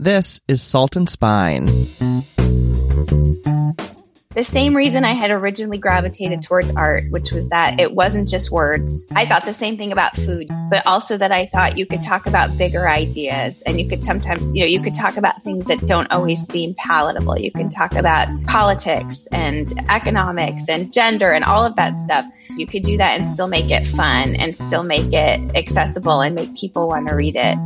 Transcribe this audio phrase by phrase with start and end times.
[0.00, 1.66] This is Salt and Spine.
[4.30, 8.52] The same reason I had originally gravitated towards art, which was that it wasn't just
[8.52, 9.08] words.
[9.16, 12.26] I thought the same thing about food, but also that I thought you could talk
[12.26, 15.84] about bigger ideas and you could sometimes, you know, you could talk about things that
[15.84, 17.36] don't always seem palatable.
[17.36, 22.24] You can talk about politics and economics and gender and all of that stuff.
[22.50, 26.36] You could do that and still make it fun and still make it accessible and
[26.36, 27.58] make people want to read it.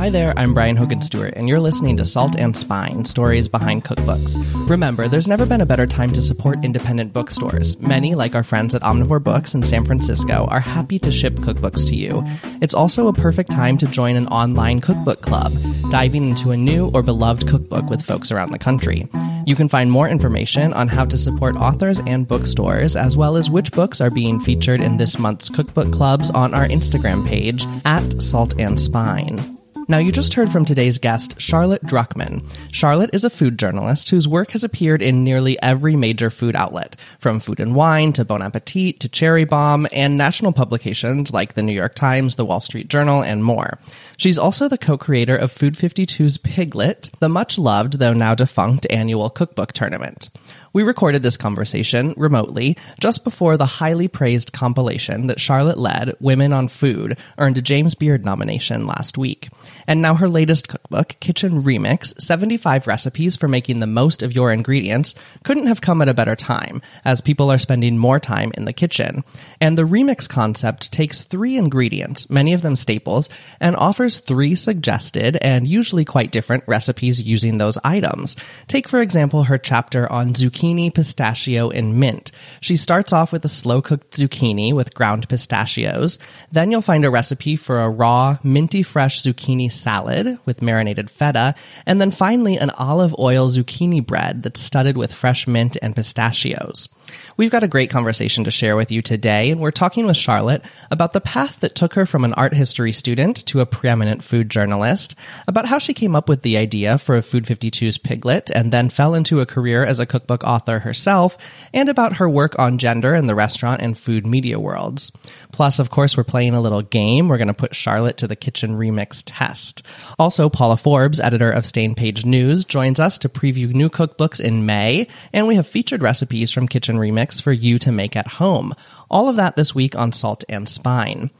[0.00, 3.84] Hi there, I'm Brian Hogan Stewart, and you're listening to Salt and Spine Stories Behind
[3.84, 4.38] Cookbooks.
[4.66, 7.78] Remember, there's never been a better time to support independent bookstores.
[7.80, 11.86] Many, like our friends at Omnivore Books in San Francisco, are happy to ship cookbooks
[11.88, 12.24] to you.
[12.62, 15.52] It's also a perfect time to join an online cookbook club,
[15.90, 19.06] diving into a new or beloved cookbook with folks around the country.
[19.44, 23.50] You can find more information on how to support authors and bookstores, as well as
[23.50, 28.22] which books are being featured in this month's cookbook clubs on our Instagram page at
[28.22, 29.59] Salt and Spine.
[29.90, 32.48] Now, you just heard from today's guest, Charlotte Druckman.
[32.70, 36.94] Charlotte is a food journalist whose work has appeared in nearly every major food outlet,
[37.18, 41.62] from Food and Wine to Bon Appetit to Cherry Bomb, and national publications like the
[41.62, 43.80] New York Times, the Wall Street Journal, and more.
[44.20, 49.30] She's also the co-creator of Food 52's Piglet, the much loved, though now defunct, annual
[49.30, 50.28] cookbook tournament.
[50.72, 56.52] We recorded this conversation remotely just before the highly praised compilation that Charlotte led, Women
[56.52, 59.48] on Food, earned a James Beard nomination last week.
[59.88, 64.52] And now her latest cookbook, Kitchen Remix 75 Recipes for Making the Most of Your
[64.52, 68.64] Ingredients, couldn't have come at a better time, as people are spending more time in
[68.64, 69.24] the kitchen.
[69.60, 75.38] And the remix concept takes three ingredients, many of them staples, and offers three suggested
[75.40, 78.34] and usually quite different recipes using those items.
[78.66, 82.32] Take, for example, her chapter on zucchini pistachio, and mint.
[82.60, 86.18] She starts off with a slow cooked zucchini with ground pistachios.
[86.50, 91.54] Then you'll find a recipe for a raw, minty fresh zucchini salad with marinated feta.
[91.86, 96.88] And then finally, an olive oil zucchini bread that's studded with fresh mint and pistachios.
[97.36, 100.64] We've got a great conversation to share with you today, and we're talking with Charlotte
[100.90, 104.50] about the path that took her from an art history student to a preeminent food
[104.50, 105.14] journalist,
[105.46, 108.90] about how she came up with the idea for a Food 52's Piglet and then
[108.90, 111.38] fell into a career as a cookbook author herself,
[111.72, 115.12] and about her work on gender in the restaurant and food media worlds.
[115.52, 117.28] Plus, of course, we're playing a little game.
[117.28, 119.82] We're going to put Charlotte to the kitchen remix test.
[120.18, 124.66] Also, Paula Forbes, editor of Stained Page News, joins us to preview new cookbooks in
[124.66, 128.74] May, and we have featured recipes from Kitchen Remix for you to make at home.
[129.10, 131.30] All of that this week on Salt and Spine.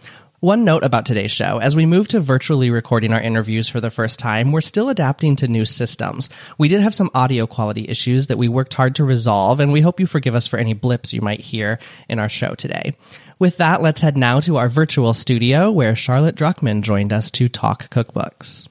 [0.40, 3.90] One note about today's show as we move to virtually recording our interviews for the
[3.90, 6.30] first time, we're still adapting to new systems.
[6.56, 9.82] We did have some audio quality issues that we worked hard to resolve, and we
[9.82, 11.78] hope you forgive us for any blips you might hear
[12.08, 12.96] in our show today.
[13.38, 17.50] With that, let's head now to our virtual studio where Charlotte Druckman joined us to
[17.50, 18.66] talk cookbooks.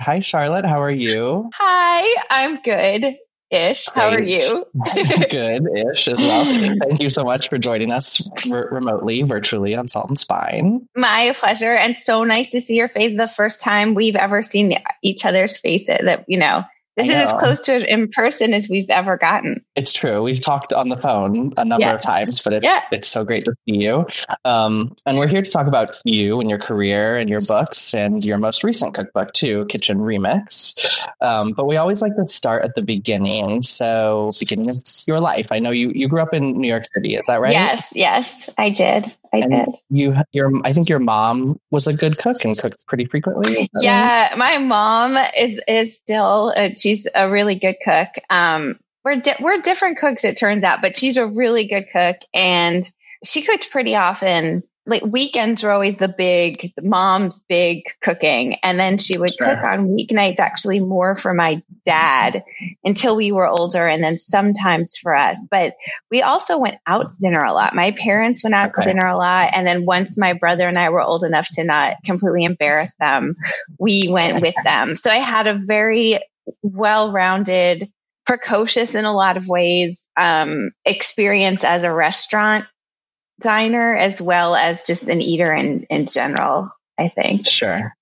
[0.00, 0.64] Hi, Charlotte.
[0.64, 1.50] How are you?
[1.52, 3.18] Hi, I'm good
[3.52, 3.86] ish.
[3.94, 4.66] How are you?
[5.30, 6.44] Good ish as well.
[6.44, 10.88] Thank you so much for joining us re- remotely, virtually on Salt and Spine.
[10.96, 11.72] My pleasure.
[11.72, 15.58] And so nice to see your face the first time we've ever seen each other's
[15.58, 16.64] faces that, you know,
[16.96, 19.64] this is as close to it in person as we've ever gotten.
[19.74, 20.22] It's true.
[20.22, 21.94] We've talked on the phone a number yeah.
[21.94, 22.82] of times, but it's, yeah.
[22.92, 24.06] it's so great to see you.
[24.44, 28.22] Um, and we're here to talk about you and your career and your books and
[28.24, 30.78] your most recent cookbook, too, Kitchen Remix.
[31.20, 33.62] Um, but we always like to start at the beginning.
[33.62, 34.76] So, beginning of
[35.06, 35.50] your life.
[35.50, 37.16] I know you, you grew up in New York City.
[37.16, 37.52] Is that right?
[37.52, 39.12] Yes, yes, I did.
[39.32, 39.74] I and did.
[39.88, 43.70] You, your, I think your mom was a good cook and cooked pretty frequently.
[43.80, 44.38] Yeah, right?
[44.38, 46.52] my mom is is still.
[46.56, 48.08] A, she's a really good cook.
[48.28, 52.18] Um, we're di- we're different cooks, it turns out, but she's a really good cook,
[52.34, 52.88] and
[53.24, 58.56] she cooked pretty often like weekends were always the big the mom's big cooking.
[58.62, 59.46] And then she would sure.
[59.46, 62.42] cook on weeknights actually more for my dad
[62.82, 65.46] until we were older and then sometimes for us.
[65.48, 65.74] But
[66.10, 67.74] we also went out to dinner a lot.
[67.74, 68.82] My parents went out okay.
[68.82, 69.50] to dinner a lot.
[69.54, 73.34] And then once my brother and i were old enough to not completely embarrass them
[73.78, 74.96] we went with them.
[74.96, 76.20] So i had a very
[76.62, 77.88] well-rounded
[78.26, 82.64] precocious in a lot of ways um, experience as a restaurant
[83.42, 87.94] diner as well as just an eater in in general i think sure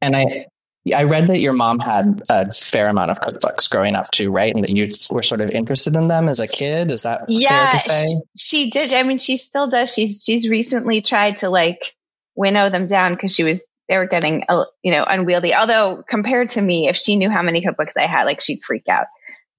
[0.00, 0.46] and i
[0.94, 4.54] I read that your mom had a fair amount of cookbooks growing up too, right?
[4.54, 6.90] And that you were sort of interested in them as a kid.
[6.90, 8.06] Is that yeah, fair to say?
[8.36, 8.92] She, she did.
[8.92, 9.92] I mean, she still does.
[9.92, 11.96] She's she's recently tried to like
[12.36, 14.44] winnow them down because she was they were getting
[14.82, 15.54] you know unwieldy.
[15.54, 18.88] Although compared to me, if she knew how many cookbooks I had, like she'd freak
[18.88, 19.06] out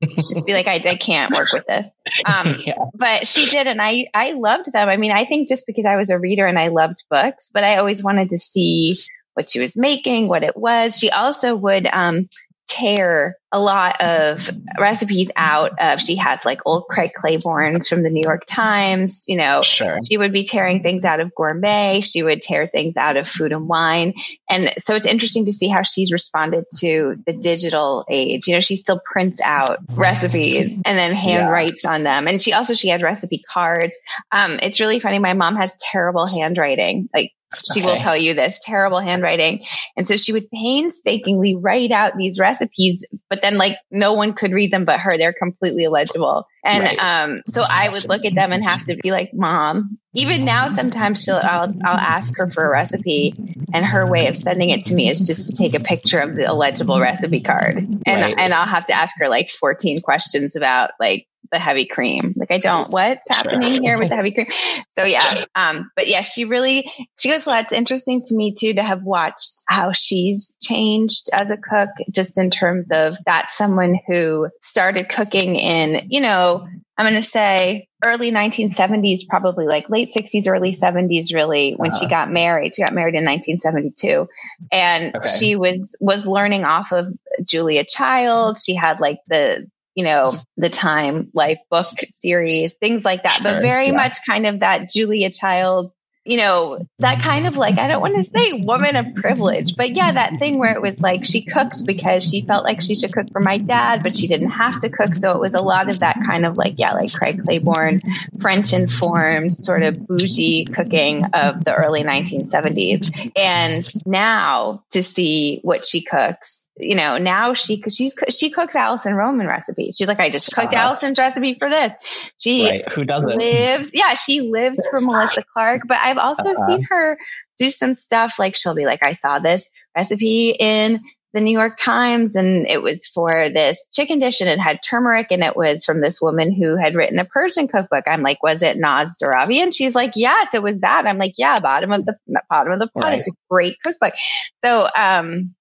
[0.03, 1.89] just be like, I, I can't work with this.
[2.25, 2.77] Um, yeah.
[2.93, 4.89] But she did, and I I loved them.
[4.89, 7.63] I mean, I think just because I was a reader and I loved books, but
[7.63, 8.97] I always wanted to see
[9.33, 10.97] what she was making, what it was.
[10.97, 12.27] She also would um,
[12.67, 18.09] tear a lot of recipes out of she has like old Craig Claiborne's from the
[18.09, 19.61] New York Times, you know.
[19.63, 19.99] Sure.
[20.07, 23.53] She would be tearing things out of gourmet, she would tear things out of food
[23.53, 24.13] and wine.
[24.49, 28.47] And so it's interesting to see how she's responded to the digital age.
[28.47, 31.49] You know, she still prints out recipes and then hand yeah.
[31.49, 32.27] writes on them.
[32.27, 33.97] And she also she had recipe cards.
[34.31, 35.19] Um, it's really funny.
[35.19, 37.09] My mom has terrible handwriting.
[37.13, 37.31] Like
[37.73, 37.89] she okay.
[37.89, 39.65] will tell you this terrible handwriting.
[39.95, 44.51] And so she would painstakingly write out these recipes, but then like no one could
[44.51, 45.17] read them but her.
[45.17, 46.45] They're completely illegible.
[46.63, 46.97] And right.
[46.99, 49.97] um, so I would look at them and have to be like, Mom.
[50.13, 53.35] Even now, sometimes she'll I'll I'll ask her for a recipe,
[53.71, 56.35] and her way of sending it to me is just to take a picture of
[56.35, 58.35] the illegible recipe card, and right.
[58.35, 62.33] and I'll have to ask her like 14 questions about like the heavy cream.
[62.35, 63.81] Like I don't what's happening sure.
[63.81, 64.47] here with the heavy cream.
[64.93, 65.45] So yeah.
[65.53, 69.03] Um, but yeah, she really she goes, well, it's interesting to me too to have
[69.03, 75.07] watched how she's changed as a cook, just in terms of that someone who started
[75.07, 76.67] cooking in, you know,
[76.97, 81.99] I'm gonna say early 1970s, probably like late 60s, early 70s, really, when uh-huh.
[81.99, 82.75] she got married.
[82.75, 84.27] She got married in 1972.
[84.71, 85.29] And okay.
[85.29, 87.07] she was was learning off of
[87.43, 88.57] Julia Child.
[88.57, 93.51] She had like the you know, the Time Life book series, things like that, sure,
[93.51, 93.93] but very yeah.
[93.93, 95.91] much kind of that Julia Child
[96.27, 99.95] you know, that kind of like, I don't want to say woman of privilege, but
[99.95, 103.13] yeah, that thing where it was like she cooks because she felt like she should
[103.13, 105.15] cook for my dad, but she didn't have to cook.
[105.15, 108.01] So it was a lot of that kind of like, yeah, like Craig Claiborne,
[108.41, 113.31] French informed sort of bougie cooking of the early 1970s.
[113.37, 119.15] And now to see what she cooks, you know, now she, she's, she cooks Alison
[119.15, 119.95] Roman recipes.
[119.97, 121.93] She's like, I just cooked uh, Alison's recipe for this.
[122.37, 122.93] She right.
[122.93, 126.67] who doesn't lives, yeah, she lives for Melissa Clark, but I've also uh-huh.
[126.67, 127.17] seen her
[127.57, 131.01] do some stuff like she'll be like, I saw this recipe in
[131.33, 135.27] the New York Times and it was for this chicken dish and it had turmeric
[135.31, 138.05] and it was from this woman who had written a Persian cookbook.
[138.07, 139.63] I'm like, was it Naz Deravian?
[139.63, 141.05] And she's like, yes, it was that.
[141.05, 142.15] I'm like, yeah, bottom of the
[142.49, 143.03] bottom of the pot.
[143.03, 143.19] Right.
[143.19, 144.13] It's a great cookbook.
[144.59, 145.53] So, um,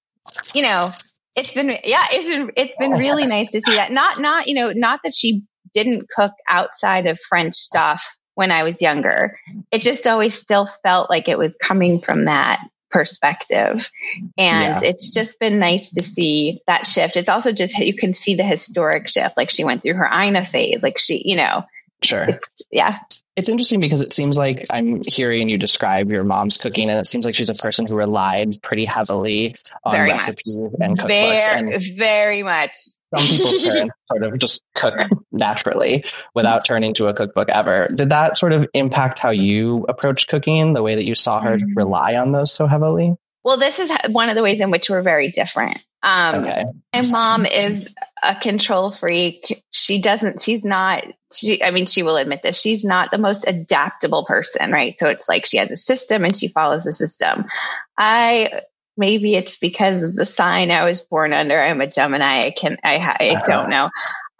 [0.55, 0.85] you know,
[1.37, 3.93] it's been, yeah, it's been, it's been really nice to see that.
[3.93, 5.43] Not, not, you know, not that she
[5.75, 9.39] didn't cook outside of French stuff when I was younger.
[9.71, 13.91] It just always still felt like it was coming from that perspective.
[14.39, 14.89] And yeah.
[14.89, 17.17] it's just been nice to see that shift.
[17.17, 19.37] It's also just, you can see the historic shift.
[19.37, 20.83] Like she went through her Ina phase.
[20.83, 21.65] Like she, you know,
[22.03, 22.29] Sure.
[22.73, 22.99] yeah.
[23.37, 27.07] It's interesting because it seems like I'm hearing you describe your mom's cooking, and it
[27.07, 29.55] seems like she's a person who relied pretty heavily
[29.85, 30.73] on very recipes much.
[30.81, 31.09] and cookbooks.
[31.09, 32.71] Very, and very much.
[33.15, 34.95] Some people's parents sort of just cook
[35.33, 36.05] naturally
[36.35, 37.89] without turning to a cookbook ever.
[37.95, 41.57] Did that sort of impact how you approached cooking, the way that you saw her
[41.57, 41.77] mm-hmm.
[41.77, 43.17] rely on those so heavily?
[43.47, 45.79] Well, this is one of the ways in which we're very different.
[46.03, 46.65] Um, okay.
[46.93, 49.63] My mom is a control freak.
[49.71, 52.61] She doesn't, she's not, she, I mean, she will admit this.
[52.61, 54.99] She's not the most adaptable person, right?
[54.99, 57.45] So it's like she has a system and she follows the system.
[57.97, 58.63] I,
[58.97, 61.57] maybe it's because of the sign I was born under.
[61.57, 62.47] I'm a Gemini.
[62.47, 63.43] I can, I, I uh-huh.
[63.47, 63.91] don't know.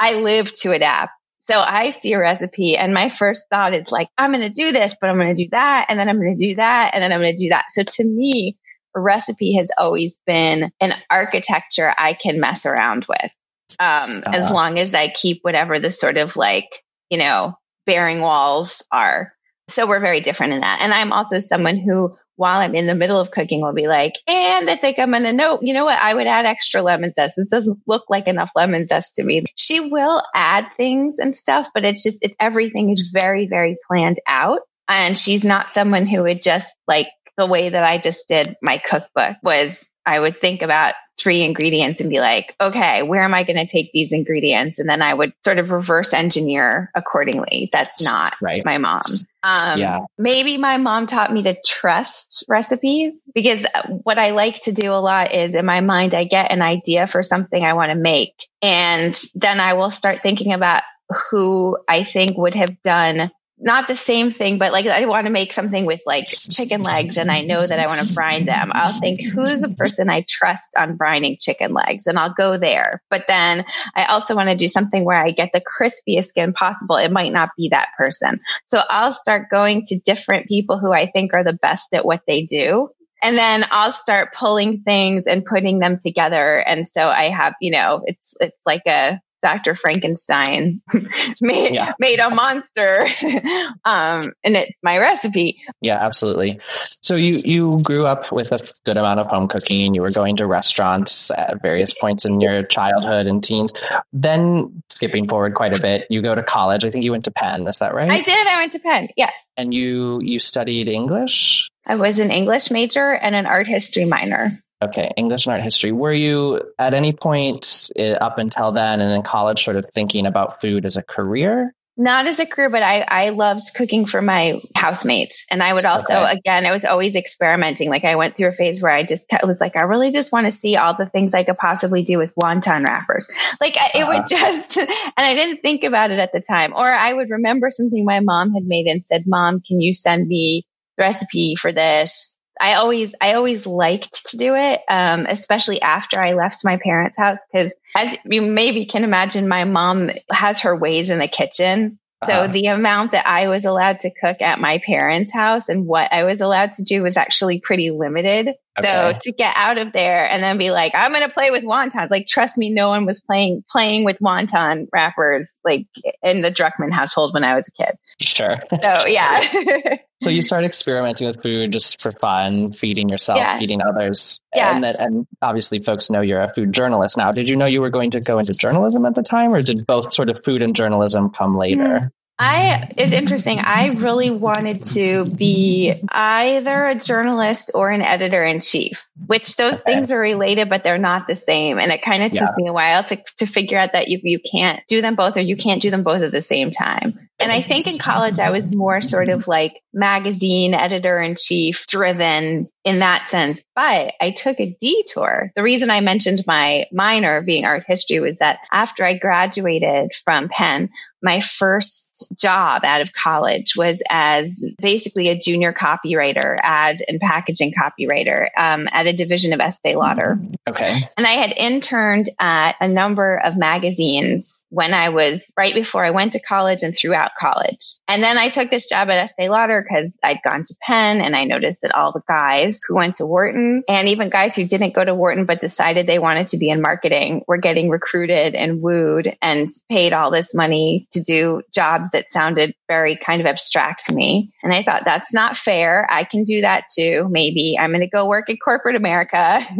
[0.01, 1.13] I live to adapt.
[1.39, 4.73] So I see a recipe and my first thought is like, I'm going to do
[4.73, 5.87] this, but I'm going to do that.
[5.91, 6.91] And then I'm going to do that.
[6.93, 7.67] And then I'm going to do that.
[7.69, 8.59] So to me,
[9.01, 13.31] recipe has always been an architecture I can mess around with
[13.79, 16.69] um, as long as I keep whatever the sort of like,
[17.11, 19.33] you know, bearing walls are.
[19.69, 20.81] So we're very different in that.
[20.83, 24.15] And I'm also someone who, while I'm in the middle of cooking, will be like,
[24.29, 25.99] and I think I'm going to know, you know what?
[25.99, 27.35] I would add extra lemon zest.
[27.37, 29.45] This doesn't look like enough lemon zest to me.
[29.57, 34.19] She will add things and stuff, but it's just, it's everything is very, very planned
[34.27, 34.61] out.
[34.89, 38.79] And she's not someone who would just like the way that I just did my
[38.79, 43.43] cookbook was I would think about three ingredients and be like, okay, where am I
[43.43, 44.79] going to take these ingredients?
[44.79, 47.71] And then I would sort of reverse engineer accordingly.
[47.73, 48.65] That's not right.
[48.65, 49.01] my mom.
[49.43, 50.01] Um, yeah.
[50.19, 53.67] Maybe my mom taught me to trust recipes because
[54.03, 57.07] what I like to do a lot is in my mind, I get an idea
[57.07, 58.47] for something I want to make.
[58.61, 60.83] And then I will start thinking about
[61.31, 65.33] who I think would have done not the same thing, but like I want to
[65.33, 68.71] make something with like chicken legs and I know that I want to brine them.
[68.73, 72.07] I'll think, who's a person I trust on brining chicken legs?
[72.07, 73.03] And I'll go there.
[73.11, 76.97] But then I also want to do something where I get the crispiest skin possible.
[76.97, 78.41] It might not be that person.
[78.67, 82.23] So I'll start going to different people who I think are the best at what
[82.27, 82.91] they do.
[83.23, 86.59] And then I'll start pulling things and putting them together.
[86.59, 89.75] And so I have, you know, it's, it's like a, Dr.
[89.75, 90.81] Frankenstein
[91.41, 91.93] made, yeah.
[91.99, 93.07] made a monster.
[93.85, 95.61] um, and it's my recipe.
[95.81, 96.59] Yeah, absolutely.
[97.03, 99.95] So you, you grew up with a good amount of home cooking.
[99.95, 103.73] You were going to restaurants at various points in your childhood and teens.
[104.13, 106.85] Then skipping forward quite a bit, you go to college.
[106.85, 107.67] I think you went to Penn.
[107.69, 108.11] Is that right?
[108.11, 108.47] I did.
[108.47, 109.09] I went to Penn.
[109.17, 109.31] Yeah.
[109.57, 111.69] And you, you studied English?
[111.87, 114.61] I was an English major and an art history minor.
[114.83, 115.91] Okay, English and art history.
[115.93, 120.27] Were you at any point eh, up until then and in college sort of thinking
[120.27, 121.73] about food as a career?
[121.99, 125.47] Not as a career, but I, I loved cooking for my housemates.
[125.51, 126.33] And I would also, okay.
[126.33, 127.89] again, I was always experimenting.
[127.89, 130.45] Like I went through a phase where I just was like, I really just want
[130.45, 133.33] to see all the things I could possibly do with wonton wrappers.
[133.63, 133.99] Like uh-huh.
[133.99, 134.29] it would uh-huh.
[134.29, 136.75] just, and I didn't think about it at the time.
[136.75, 140.29] Or I would remember something my mom had made and said, Mom, can you send
[140.29, 140.67] me
[140.99, 142.39] the recipe for this?
[142.61, 147.19] I always, I always liked to do it, um, especially after I left my parents'
[147.19, 147.39] house.
[147.55, 151.99] Cause as you maybe can imagine, my mom has her ways in the kitchen.
[152.25, 152.53] So uh-huh.
[152.53, 156.25] the amount that I was allowed to cook at my parents' house and what I
[156.25, 158.55] was allowed to do was actually pretty limited.
[158.79, 158.89] Okay.
[158.89, 161.65] So to get out of there and then be like, I'm going to play with
[161.65, 162.11] wontons.
[162.11, 165.87] Like, trust me, no one was playing, playing with wonton wrappers like
[166.23, 167.97] in the Druckman household when I was a kid.
[168.21, 168.57] Sure.
[168.83, 169.97] So yeah.
[170.23, 173.59] so you start experimenting with food just for fun, feeding yourself, yeah.
[173.59, 174.41] feeding others.
[174.55, 174.75] Yeah.
[174.75, 177.33] And, that, and obviously folks know you're a food journalist now.
[177.33, 179.87] Did you know you were going to go into journalism at the time or did
[179.87, 181.83] both sort of food and journalism come later?
[181.83, 182.11] Mm.
[182.39, 183.59] I it's interesting.
[183.59, 189.81] I really wanted to be either a journalist or an editor in chief, which those
[189.81, 189.95] okay.
[189.95, 191.79] things are related, but they're not the same.
[191.79, 192.55] And it kind of took yeah.
[192.65, 195.41] me a while to, to figure out that you, you can't do them both or
[195.41, 197.27] you can't do them both at the same time.
[197.39, 201.87] And I think in college, I was more sort of like magazine editor in chief
[201.87, 203.65] driven in that sense.
[203.75, 205.51] But I took a detour.
[205.57, 210.49] The reason I mentioned my minor being art history was that after I graduated from
[210.49, 210.91] Penn,
[211.23, 217.73] my first job out of college was as basically a junior copywriter, ad and packaging
[217.73, 220.39] copywriter um, at a division of Estee Lauder.
[220.69, 221.01] Okay.
[221.17, 226.11] And I had interned at a number of magazines when I was right before I
[226.11, 227.95] went to college and throughout college.
[228.07, 231.35] And then I took this job at Estee Lauder because I'd gone to Penn and
[231.35, 234.95] I noticed that all the guys who went to Wharton and even guys who didn't
[234.95, 238.81] go to Wharton but decided they wanted to be in marketing were getting recruited and
[238.83, 244.07] wooed and paid all this money to do jobs that sounded very kind of abstract
[244.07, 244.53] to me.
[244.63, 246.07] And I thought that's not fair.
[246.11, 247.29] I can do that too.
[247.31, 249.61] Maybe I'm going to go work at corporate America.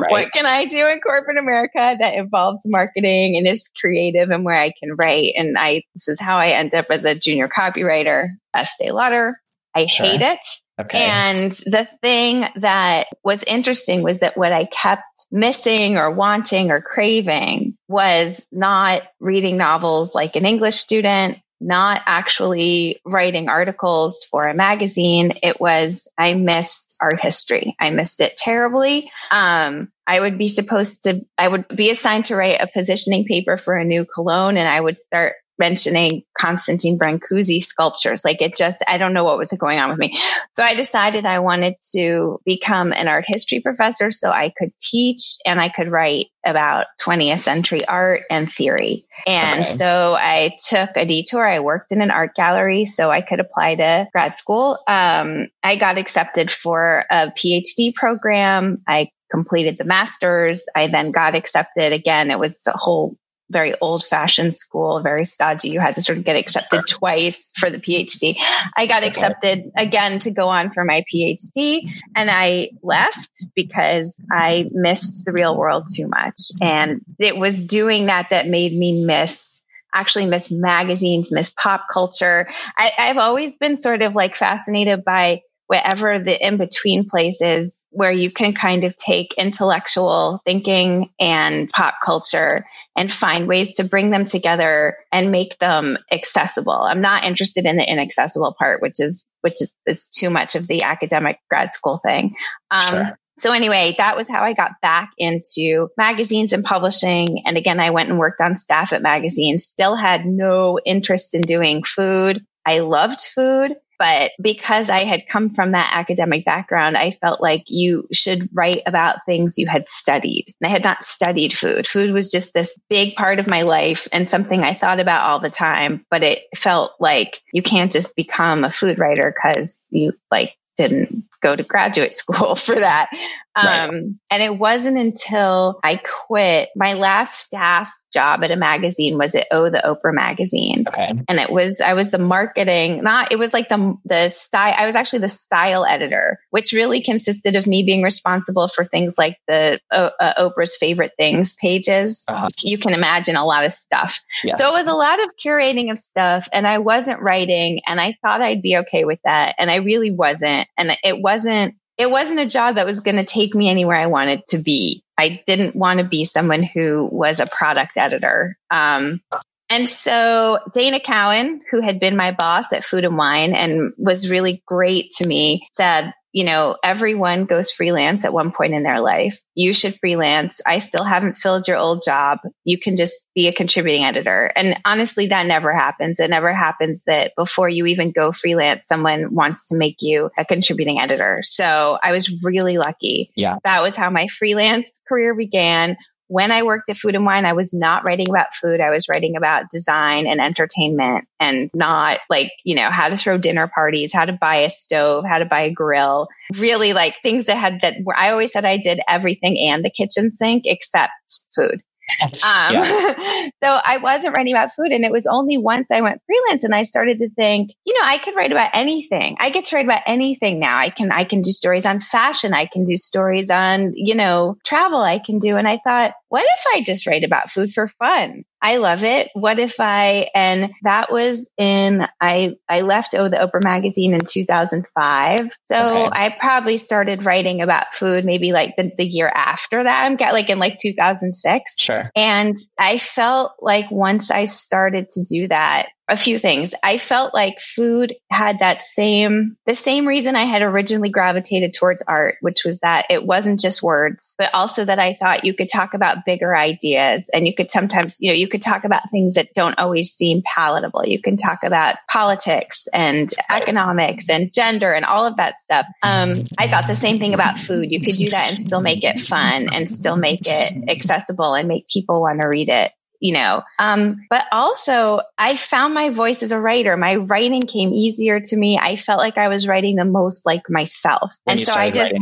[0.00, 0.10] Right.
[0.10, 4.56] what can I do in corporate America that involves marketing and is creative and where
[4.56, 5.32] I can write?
[5.36, 9.40] And I, this is how I end up as a junior copywriter, Estee Lauder.
[9.74, 10.06] I sure.
[10.06, 10.38] hate it.
[10.80, 11.04] Okay.
[11.04, 16.80] And the thing that was interesting was that what I kept missing or wanting or
[16.80, 24.54] craving was not reading novels like an English student, not actually writing articles for a
[24.54, 25.32] magazine.
[25.42, 27.76] It was, I missed art history.
[27.78, 29.10] I missed it terribly.
[29.30, 33.58] Um, I would be supposed to, I would be assigned to write a positioning paper
[33.58, 38.24] for a new cologne and I would start mentioning Constantine Brancusi sculptures.
[38.24, 40.18] Like it just, I don't know what was going on with me.
[40.56, 45.36] So I decided I wanted to become an art history professor so I could teach
[45.46, 49.04] and I could write about 20th century art and theory.
[49.26, 49.70] And okay.
[49.70, 51.46] so I took a detour.
[51.46, 54.78] I worked in an art gallery so I could apply to grad school.
[54.88, 58.82] Um, I got accepted for a PhD program.
[58.88, 60.66] I completed the master's.
[60.74, 62.30] I then got accepted again.
[62.30, 63.16] It was a whole
[63.50, 65.70] very old fashioned school, very stodgy.
[65.70, 68.36] You had to sort of get accepted twice for the PhD.
[68.76, 74.68] I got accepted again to go on for my PhD and I left because I
[74.72, 76.40] missed the real world too much.
[76.60, 82.48] And it was doing that that made me miss actually miss magazines, miss pop culture.
[82.78, 87.84] I, have always been sort of like fascinated by wherever the in between place is
[87.90, 93.84] where you can kind of take intellectual thinking and pop culture and find ways to
[93.84, 96.72] bring them together and make them accessible.
[96.72, 100.66] I'm not interested in the inaccessible part, which is, which is, is too much of
[100.66, 102.34] the academic grad school thing.
[102.72, 103.18] Um, sure.
[103.38, 107.44] So anyway, that was how I got back into magazines and publishing.
[107.46, 111.42] And again, I went and worked on staff at magazines, still had no interest in
[111.42, 112.44] doing food.
[112.66, 113.76] I loved food.
[114.00, 118.80] But because I had come from that academic background, I felt like you should write
[118.86, 120.46] about things you had studied.
[120.58, 121.86] And I had not studied food.
[121.86, 125.38] Food was just this big part of my life and something I thought about all
[125.38, 126.06] the time.
[126.10, 131.24] But it felt like you can't just become a food writer because you like didn't
[131.42, 133.10] go to graduate school for that.
[133.54, 133.88] Right.
[133.88, 139.34] Um, and it wasn't until I quit my last staff job at a magazine was
[139.34, 140.84] at Oh the Oprah magazine.
[140.88, 141.12] Okay.
[141.28, 144.86] And it was I was the marketing, not it was like the the style I
[144.86, 149.36] was actually the style editor, which really consisted of me being responsible for things like
[149.48, 152.24] the uh, uh, Oprah's favorite things pages.
[152.28, 152.48] Uh-huh.
[152.62, 154.20] You can imagine a lot of stuff.
[154.44, 154.58] Yes.
[154.58, 158.16] So it was a lot of curating of stuff and I wasn't writing and I
[158.22, 162.40] thought I'd be okay with that and I really wasn't and it wasn't it wasn't
[162.40, 165.04] a job that was going to take me anywhere I wanted to be.
[165.18, 168.56] I didn't want to be someone who was a product editor.
[168.70, 169.20] Um,
[169.68, 174.30] and so Dana Cowin, who had been my boss at Food and Wine and was
[174.30, 179.00] really great to me, said, you know, everyone goes freelance at one point in their
[179.00, 179.40] life.
[179.54, 180.60] You should freelance.
[180.64, 182.38] I still haven't filled your old job.
[182.64, 184.52] You can just be a contributing editor.
[184.54, 186.20] And honestly, that never happens.
[186.20, 190.44] It never happens that before you even go freelance, someone wants to make you a
[190.44, 191.40] contributing editor.
[191.42, 193.32] So I was really lucky.
[193.34, 193.56] Yeah.
[193.64, 195.96] That was how my freelance career began
[196.30, 198.80] when I worked at Food and Wine, I was not writing about food.
[198.80, 203.36] I was writing about design and entertainment and not like, you know, how to throw
[203.36, 207.46] dinner parties, how to buy a stove, how to buy a grill, really like things
[207.46, 211.10] that had that where I always said I did everything and the kitchen sink except
[211.52, 211.82] food.
[212.22, 212.30] Um,
[213.62, 214.92] so I wasn't writing about food.
[214.92, 218.06] And it was only once I went freelance and I started to think, you know,
[218.06, 219.36] I could write about anything.
[219.38, 220.76] I get to write about anything now.
[220.78, 222.54] I can, I can do stories on fashion.
[222.54, 225.56] I can do stories on, you know, travel I can do.
[225.56, 228.44] And I thought, what if I just write about food for fun?
[228.62, 229.30] I love it.
[229.34, 234.20] What if I, and that was in, I, I left Oh, the Oprah magazine in
[234.20, 235.50] 2005.
[235.64, 236.08] So okay.
[236.12, 240.04] I probably started writing about food maybe like the, the year after that.
[240.04, 241.74] I'm get like in like 2006.
[241.78, 242.04] Sure.
[242.14, 246.74] And I felt like once I started to do that, a few things.
[246.82, 252.02] I felt like food had that same, the same reason I had originally gravitated towards
[252.06, 255.70] art, which was that it wasn't just words, but also that I thought you could
[255.70, 259.36] talk about bigger ideas and you could sometimes, you know, you could talk about things
[259.36, 261.06] that don't always seem palatable.
[261.06, 265.86] You can talk about politics and economics and gender and all of that stuff.
[266.02, 267.92] Um, I thought the same thing about food.
[267.92, 271.68] You could do that and still make it fun and still make it accessible and
[271.68, 272.90] make people want to read it
[273.20, 273.62] you know.
[273.78, 276.96] Um, but also, I found my voice as a writer.
[276.96, 278.78] My writing came easier to me.
[278.80, 282.14] I felt like I was writing the most like myself, when and so I just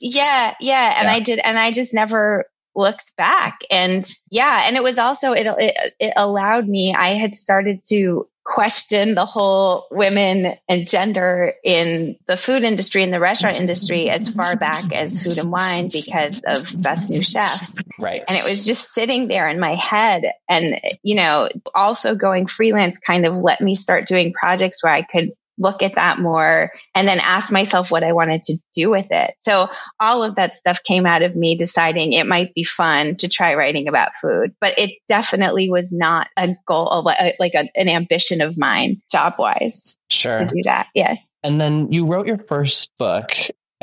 [0.00, 1.12] yeah, yeah, and yeah.
[1.12, 3.60] I did, and I just never looked back.
[3.70, 8.28] And yeah and it was also it, it it allowed me i had started to
[8.44, 14.28] question the whole women and gender in the food industry and the restaurant industry as
[14.28, 17.76] far back as food and wine because of best new chefs.
[17.98, 18.22] Right.
[18.28, 20.30] And it was just sitting there in my head.
[20.46, 25.02] And you know also going freelance kind of let me start doing projects where i
[25.02, 29.10] could look at that more and then ask myself what I wanted to do with
[29.10, 29.34] it.
[29.38, 29.68] So
[30.00, 33.54] all of that stuff came out of me deciding it might be fun to try
[33.54, 37.02] writing about food, but it definitely was not a goal,
[37.38, 39.96] like a, an ambition of mine job wise.
[40.10, 40.40] Sure.
[40.40, 40.88] To do that.
[40.94, 41.16] Yeah.
[41.42, 43.30] And then you wrote your first book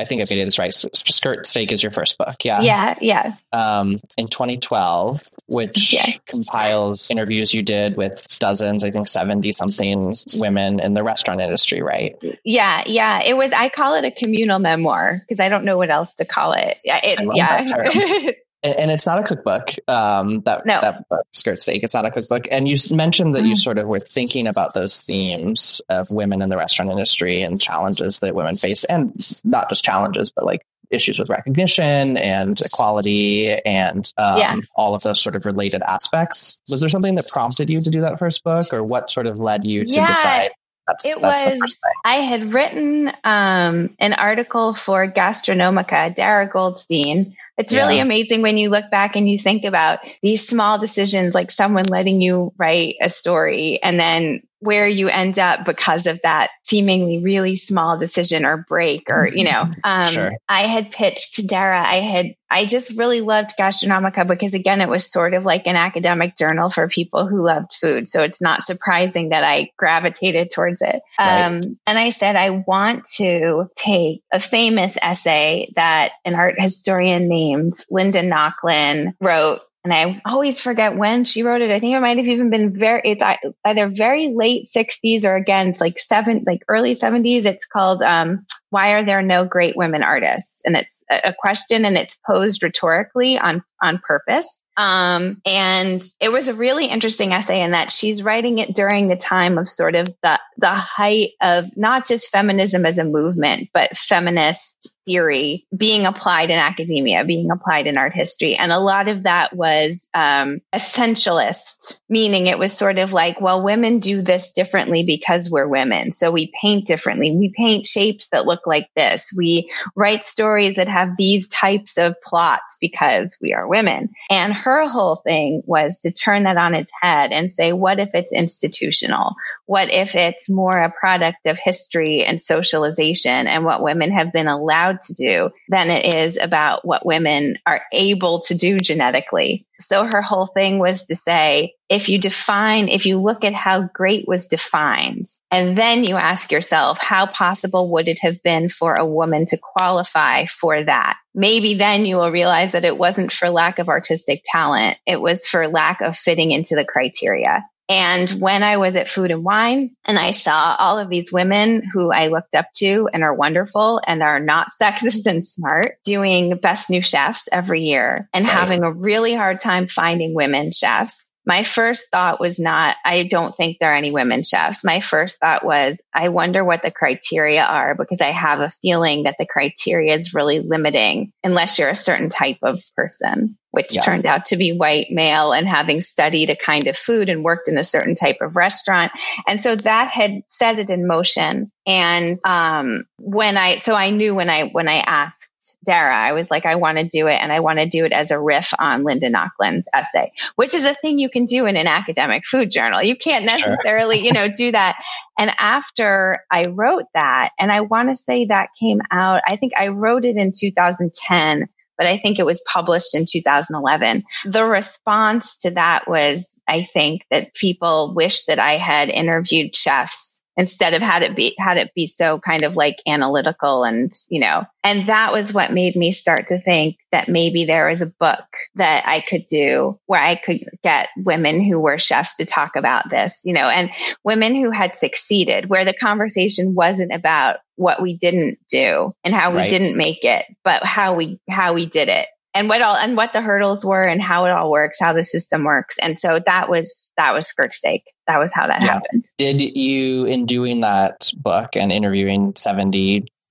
[0.02, 0.74] I think I made this right.
[0.74, 2.44] Skirt Steak is your first book.
[2.44, 2.60] Yeah.
[2.60, 2.94] Yeah.
[3.00, 3.34] Yeah.
[3.52, 6.18] Um, in 2012, which yeah.
[6.26, 11.82] compiles interviews you did with dozens, I think 70 something women in the restaurant industry,
[11.82, 12.16] right?
[12.44, 12.82] Yeah.
[12.86, 13.22] Yeah.
[13.22, 16.24] It was, I call it a communal memoir because I don't know what else to
[16.24, 16.78] call it.
[16.84, 18.32] it yeah.
[18.62, 19.74] and it's not a cookbook.
[19.88, 20.80] Um, that no.
[20.80, 22.46] that book, Skirt Steak, it's not a cookbook.
[22.50, 23.48] And you mentioned that mm.
[23.48, 27.60] you sort of were thinking about those themes of women in the restaurant industry and
[27.60, 33.50] challenges that women face, and not just challenges, but like issues with recognition and equality
[33.64, 34.56] and um, yeah.
[34.76, 36.60] all of those sort of related aspects.
[36.70, 39.40] Was there something that prompted you to do that first book, or what sort of
[39.40, 40.06] led you to yeah.
[40.06, 40.50] decide?
[40.86, 47.72] That's, it that's was I had written um, an article for Gastronomica, Darra Goldstein, it's
[47.74, 51.84] really amazing when you look back and you think about these small decisions, like someone
[51.84, 57.18] letting you write a story and then where you end up because of that seemingly
[57.18, 60.32] really small decision or break or you know um, sure.
[60.48, 64.88] i had pitched to darra i had i just really loved gastronomica because again it
[64.88, 68.62] was sort of like an academic journal for people who loved food so it's not
[68.62, 71.46] surprising that i gravitated towards it right.
[71.46, 77.28] um, and i said i want to take a famous essay that an art historian
[77.28, 81.70] named linda nochlin wrote and I always forget when she wrote it.
[81.70, 83.22] I think it might have even been very, it's
[83.64, 87.46] either very late 60s or again, like seven, like early 70s.
[87.46, 90.64] It's called um, why are there no great women artists?
[90.64, 94.62] And it's a question and it's posed rhetorically on, on purpose.
[94.78, 99.16] Um, and it was a really interesting essay in that she's writing it during the
[99.16, 103.94] time of sort of the, the height of not just feminism as a movement, but
[103.96, 108.56] feminist theory being applied in academia, being applied in art history.
[108.56, 113.62] And a lot of that was um, essentialist, meaning it was sort of like, well,
[113.62, 116.12] women do this differently because we're women.
[116.12, 117.36] So we paint differently.
[117.36, 119.32] We paint shapes that look like this.
[119.34, 124.10] We write stories that have these types of plots because we are women.
[124.30, 128.10] And her whole thing was to turn that on its head and say, what if
[128.14, 129.34] it's institutional?
[129.72, 134.46] What if it's more a product of history and socialization and what women have been
[134.46, 139.66] allowed to do than it is about what women are able to do genetically?
[139.80, 143.88] So her whole thing was to say, if you define, if you look at how
[143.94, 148.92] great was defined, and then you ask yourself, how possible would it have been for
[148.92, 151.16] a woman to qualify for that?
[151.34, 154.98] Maybe then you will realize that it wasn't for lack of artistic talent.
[155.06, 157.64] It was for lack of fitting into the criteria.
[157.88, 161.82] And when I was at Food and Wine and I saw all of these women
[161.92, 166.56] who I looked up to and are wonderful and are not sexist and smart doing
[166.56, 168.52] best new chefs every year and right.
[168.52, 173.56] having a really hard time finding women chefs my first thought was not, I don't
[173.56, 174.84] think there are any women chefs.
[174.84, 179.24] My first thought was, I wonder what the criteria are because I have a feeling
[179.24, 184.02] that the criteria is really limiting unless you're a certain type of person, which yeah.
[184.02, 187.68] turned out to be white male and having studied a kind of food and worked
[187.68, 189.10] in a certain type of restaurant.
[189.48, 191.72] And so that had set it in motion.
[191.86, 195.48] And, um, when I, so I knew when I, when I asked
[195.84, 196.14] Darra.
[196.14, 198.30] I was like, I want to do it and I want to do it as
[198.30, 201.86] a riff on Linda Nochlin's essay, which is a thing you can do in an
[201.86, 203.02] academic food journal.
[203.02, 204.26] You can't necessarily, sure.
[204.26, 204.96] you know, do that.
[205.38, 209.72] And after I wrote that, and I want to say that came out, I think
[209.78, 214.24] I wrote it in 2010, but I think it was published in 2011.
[214.46, 220.31] The response to that was, I think that people wish that I had interviewed chefs
[220.56, 224.40] instead of had it be had it be so kind of like analytical and you
[224.40, 228.06] know and that was what made me start to think that maybe there was a
[228.06, 232.76] book that I could do where I could get women who were chefs to talk
[232.76, 233.90] about this you know and
[234.24, 239.52] women who had succeeded where the conversation wasn't about what we didn't do and how
[239.52, 239.70] we right.
[239.70, 243.32] didn't make it but how we how we did it and what all and what
[243.32, 245.98] the hurdles were and how it all works, how the system works.
[245.98, 248.02] And so that was that was skirt steak.
[248.26, 248.94] That was how that yeah.
[248.94, 249.30] happened.
[249.36, 252.54] Did you in doing that book and interviewing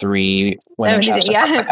[0.02, 1.66] 73 women chefs yeah.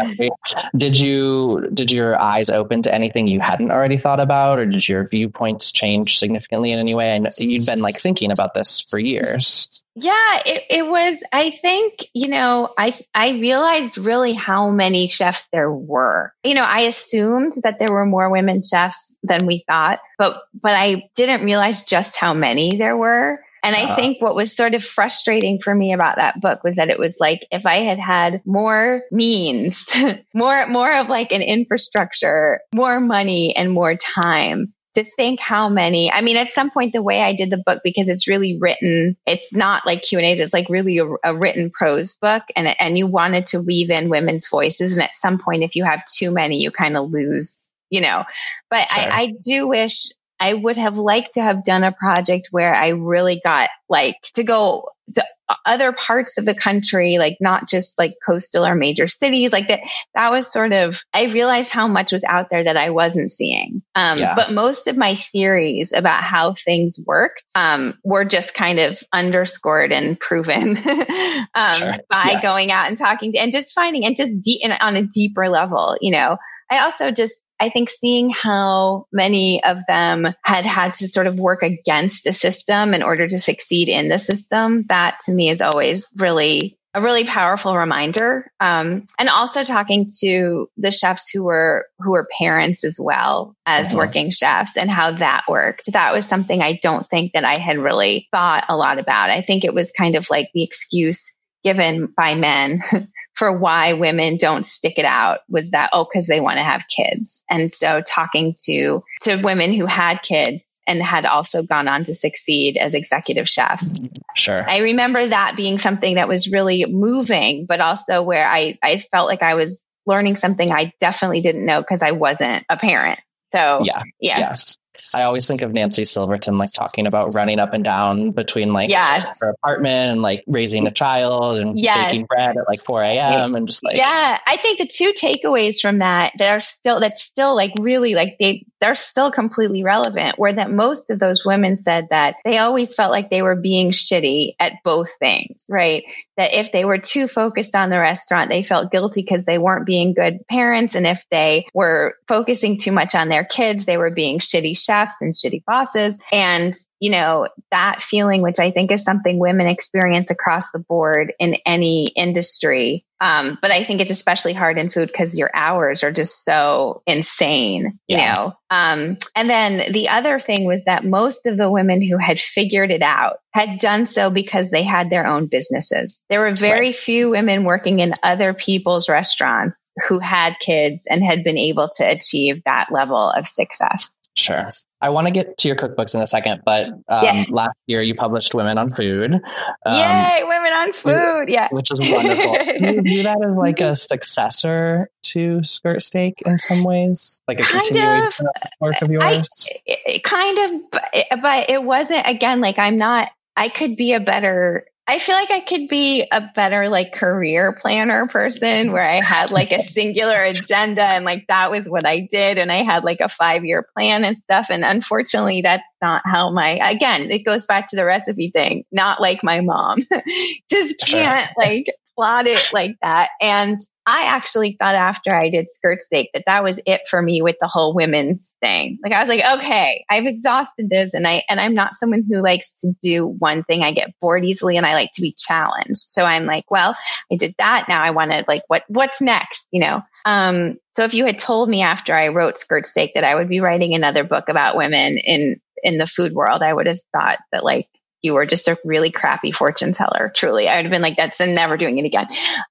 [0.78, 4.88] did you did your eyes open to anything you hadn't already thought about or did
[4.88, 7.16] your viewpoints change significantly in any way?
[7.16, 9.84] And you'd been like thinking about this for years.
[9.96, 15.50] Yeah, it, it was, I think, you know, I, I realized really how many chefs
[15.52, 16.34] there were.
[16.44, 20.72] You know, I assumed that there were more women chefs than we thought, but, but
[20.72, 23.42] I didn't realize just how many there were.
[23.64, 26.78] And I uh, think what was sort of frustrating for me about that book was
[26.78, 29.94] that it was like if I had had more means,
[30.34, 36.12] more more of like an infrastructure, more money and more time, to think how many
[36.12, 39.16] i mean at some point the way i did the book because it's really written
[39.28, 42.76] it's not like q and a's it's like really a, a, written prose book and,
[42.80, 44.98] and you wanted to weave in women's voices.
[44.98, 48.24] And at some point if you have too many you kind of lose you know.
[48.70, 48.88] But.
[48.90, 52.90] I, I do wish I would have liked to have done a project where I
[52.90, 55.24] really got like to go to
[55.66, 59.80] other parts of the country, like not just like coastal or major cities, like that.
[60.14, 63.82] That was sort of, I realized how much was out there that I wasn't seeing.
[63.96, 64.36] Um, yeah.
[64.36, 69.92] but most of my theories about how things worked, um, were just kind of underscored
[69.92, 70.78] and proven,
[71.56, 71.96] um, sure.
[72.10, 72.42] by yeah.
[72.42, 75.98] going out and talking to, and just finding and just deep on a deeper level,
[76.00, 76.38] you know,
[76.70, 81.40] I also just I think seeing how many of them had had to sort of
[81.40, 85.62] work against a system in order to succeed in the system, that to me is
[85.62, 88.52] always really a really powerful reminder.
[88.60, 93.90] Um, and also talking to the chefs who were who were parents as well as
[93.90, 93.98] mm-hmm.
[93.98, 95.92] working chefs and how that worked.
[95.94, 99.30] That was something I don't think that I had really thought a lot about.
[99.30, 102.82] I think it was kind of like the excuse given by men
[103.40, 106.84] for why women don't stick it out was that, oh, because they want to have
[106.94, 107.42] kids.
[107.50, 112.14] And so talking to, to women who had kids and had also gone on to
[112.14, 114.10] succeed as executive chefs.
[114.36, 114.70] Sure.
[114.70, 119.30] I remember that being something that was really moving, but also where I, I felt
[119.30, 123.20] like I was learning something I definitely didn't know because I wasn't a parent.
[123.52, 124.40] So yeah, yeah.
[124.40, 124.78] yes.
[125.14, 128.90] I always think of Nancy Silverton like talking about running up and down between like
[128.90, 129.40] yes.
[129.42, 132.12] her apartment and like raising a child and yes.
[132.12, 133.56] baking bread at like 4 a.m.
[133.56, 134.40] and just like Yeah.
[134.46, 138.38] I think the two takeaways from that that are still that's still like really like
[138.40, 142.94] they they're still completely relevant were that most of those women said that they always
[142.94, 146.04] felt like they were being shitty at both things, right?
[146.38, 149.86] That if they were too focused on the restaurant, they felt guilty because they weren't
[149.86, 150.96] being good parents.
[150.96, 155.16] And if they were focusing too much on their kids, they were being shitty chefs
[155.22, 156.18] and shitty bosses.
[156.32, 161.34] And, you know, that feeling, which I think is something women experience across the board
[161.40, 166.04] in any industry, um, but I think it's especially hard in food because your hours
[166.04, 168.34] are just so insane, you yeah.
[168.34, 168.54] know?
[168.70, 172.92] Um, and then the other thing was that most of the women who had figured
[172.92, 176.24] it out had done so because they had their own businesses.
[176.30, 176.96] There were very right.
[176.96, 179.76] few women working in other people's restaurants
[180.08, 184.16] who had kids and had been able to achieve that level of success.
[184.38, 184.70] Sure.
[185.02, 187.46] I want to get to your cookbooks in a second, but um, yeah.
[187.50, 189.34] last year you published Women on Food.
[189.34, 189.42] Um,
[189.88, 191.46] Yay, Women on Food.
[191.48, 191.70] Yeah.
[191.72, 192.58] Which is wonderful.
[192.80, 197.42] you view that as like a successor to Skirt Steak in some ways?
[197.48, 199.70] Like a kind continuation of, of work of yours?
[199.88, 204.86] I, kind of, but it wasn't, again, like I'm not, I could be a better
[205.10, 209.50] I feel like I could be a better like career planner person where I had
[209.50, 213.20] like a singular agenda and like that was what I did and I had like
[213.20, 214.68] a 5 year plan and stuff.
[214.70, 219.20] And unfortunately that's not how my again it goes back to the recipe thing not
[219.20, 220.06] like my mom.
[220.70, 221.88] Just can't like
[222.20, 223.80] plot it like that and
[224.10, 227.58] I actually thought after I did skirt steak that that was it for me with
[227.62, 228.98] the whole women's thing.
[229.04, 232.42] Like I was like, okay, I've exhausted this and I, and I'm not someone who
[232.42, 233.84] likes to do one thing.
[233.84, 236.10] I get bored easily and I like to be challenged.
[236.10, 236.96] So I'm like, well,
[237.32, 237.86] I did that.
[237.88, 239.68] Now I want to like, what, what's next?
[239.70, 240.02] You know?
[240.26, 243.48] Um, so if you had told me after I wrote skirt steak that I would
[243.48, 247.38] be writing another book about women in, in the food world, I would have thought
[247.52, 247.88] that like,
[248.22, 250.32] you were just a really crappy fortune teller.
[250.36, 252.28] Truly, I would have been like, that's never doing it again.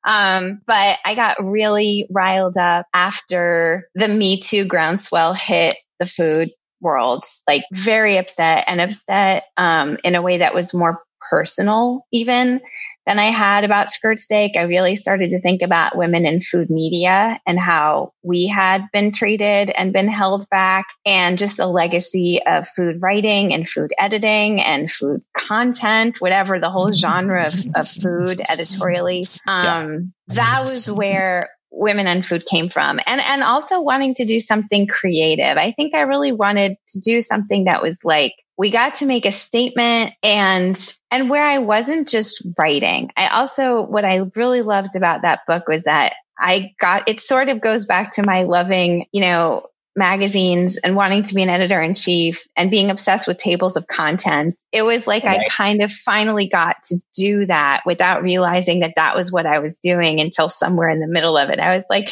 [0.06, 6.50] Um, but I got really riled up after the Me Too groundswell hit the food
[6.80, 12.60] world, like very upset and upset um, in a way that was more personal, even
[13.08, 14.54] than I had about skirt steak.
[14.54, 19.12] I really started to think about women in food media and how we had been
[19.12, 24.60] treated and been held back and just the legacy of food writing and food editing
[24.60, 29.24] and food content, whatever the whole genre of, of food editorially.
[29.46, 30.34] Um, yeah.
[30.34, 34.86] that was where women and food came from and and also wanting to do something
[34.86, 39.06] creative i think i really wanted to do something that was like we got to
[39.06, 40.76] make a statement and
[41.10, 43.10] and where I wasn't just writing.
[43.16, 47.48] I also what I really loved about that book was that I got it sort
[47.48, 51.80] of goes back to my loving, you know, magazines and wanting to be an editor
[51.80, 54.66] in chief and being obsessed with tables of contents.
[54.72, 55.40] It was like right.
[55.40, 59.60] I kind of finally got to do that without realizing that that was what I
[59.60, 61.58] was doing until somewhere in the middle of it.
[61.60, 62.08] I was like,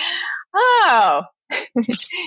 [0.55, 1.23] oh,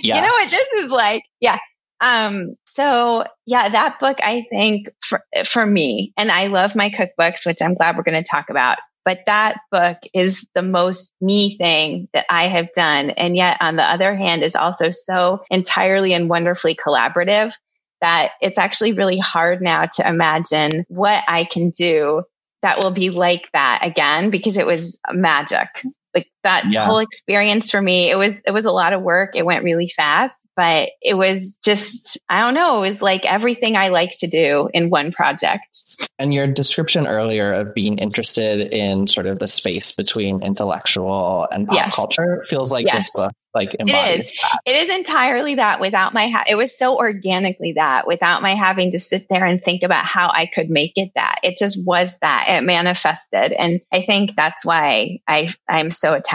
[0.03, 0.15] yeah.
[0.15, 1.23] you know what this is like?
[1.39, 1.57] Yeah.
[2.01, 7.45] Um, so yeah, that book, I think for, for me, and I love my cookbooks,
[7.45, 11.57] which I'm glad we're going to talk about, but that book is the most me
[11.57, 13.09] thing that I have done.
[13.11, 17.53] And yet on the other hand is also so entirely and wonderfully collaborative
[18.01, 22.23] that it's actually really hard now to imagine what I can do
[22.61, 25.67] that will be like that again because it was magic
[26.13, 26.85] like that yeah.
[26.85, 29.87] whole experience for me it was it was a lot of work it went really
[29.87, 34.27] fast but it was just i don't know it was like everything i like to
[34.27, 39.47] do in one project and your description earlier of being interested in sort of the
[39.47, 41.95] space between intellectual and pop yes.
[41.95, 42.95] culture feels like yes.
[42.95, 44.33] this book like embodies it is.
[44.41, 44.59] That.
[44.65, 48.91] It is entirely that without my ha- it was so organically that without my having
[48.91, 51.39] to sit there and think about how I could make it that.
[51.43, 52.45] It just was that.
[52.47, 53.51] It manifested.
[53.51, 56.28] And I think that's why I I'm so attached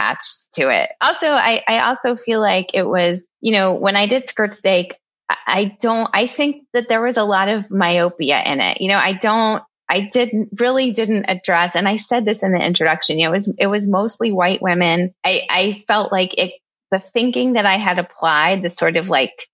[0.53, 0.89] to it.
[1.01, 4.95] Also, I, I also feel like it was, you know, when I did skirt steak,
[5.29, 8.81] I don't I think that there was a lot of myopia in it.
[8.81, 12.63] You know, I don't I didn't really didn't address, and I said this in the
[12.63, 13.17] introduction.
[13.17, 15.13] You know, it was it was mostly white women.
[15.23, 16.53] I I felt like it
[16.91, 19.49] the thinking that I had applied, the sort of like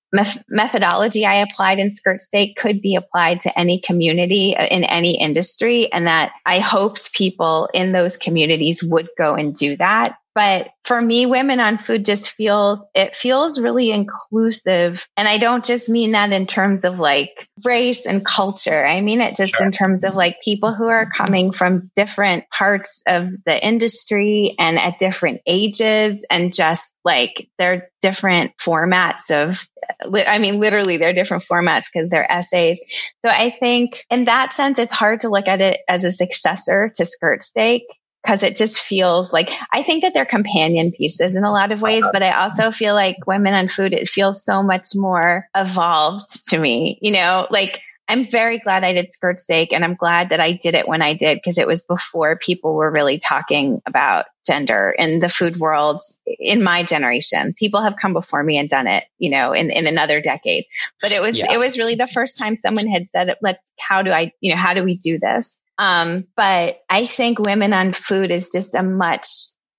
[0.49, 5.19] methodology I applied in Skirt Steak could be applied to any community uh, in any
[5.19, 5.91] industry.
[5.91, 10.17] And that I hoped people in those communities would go and do that.
[10.33, 15.07] But for me, women on food just feels, it feels really inclusive.
[15.17, 18.85] And I don't just mean that in terms of like race and culture.
[18.85, 19.65] I mean it just sure.
[19.65, 24.79] in terms of like people who are coming from different parts of the industry and
[24.79, 29.67] at different ages and just like they're different formats of
[30.13, 32.79] I mean, literally, they're different formats because they're essays.
[33.23, 36.91] So I think in that sense, it's hard to look at it as a successor
[36.95, 37.83] to Skirt Steak
[38.23, 41.81] because it just feels like I think that they're companion pieces in a lot of
[41.81, 46.49] ways, but I also feel like Women on Food, it feels so much more evolved
[46.49, 47.81] to me, you know, like
[48.11, 51.01] I'm very glad I did skirt steak and I'm glad that I did it when
[51.01, 55.55] I did because it was before people were really talking about gender in the food
[55.55, 57.53] world in my generation.
[57.53, 60.65] People have come before me and done it, you know, in, in another decade.
[61.01, 61.53] But it was yeah.
[61.53, 64.59] it was really the first time someone had said, let's how do I, you know,
[64.61, 65.60] how do we do this?
[65.77, 69.27] Um, but I think Women on Food is just a much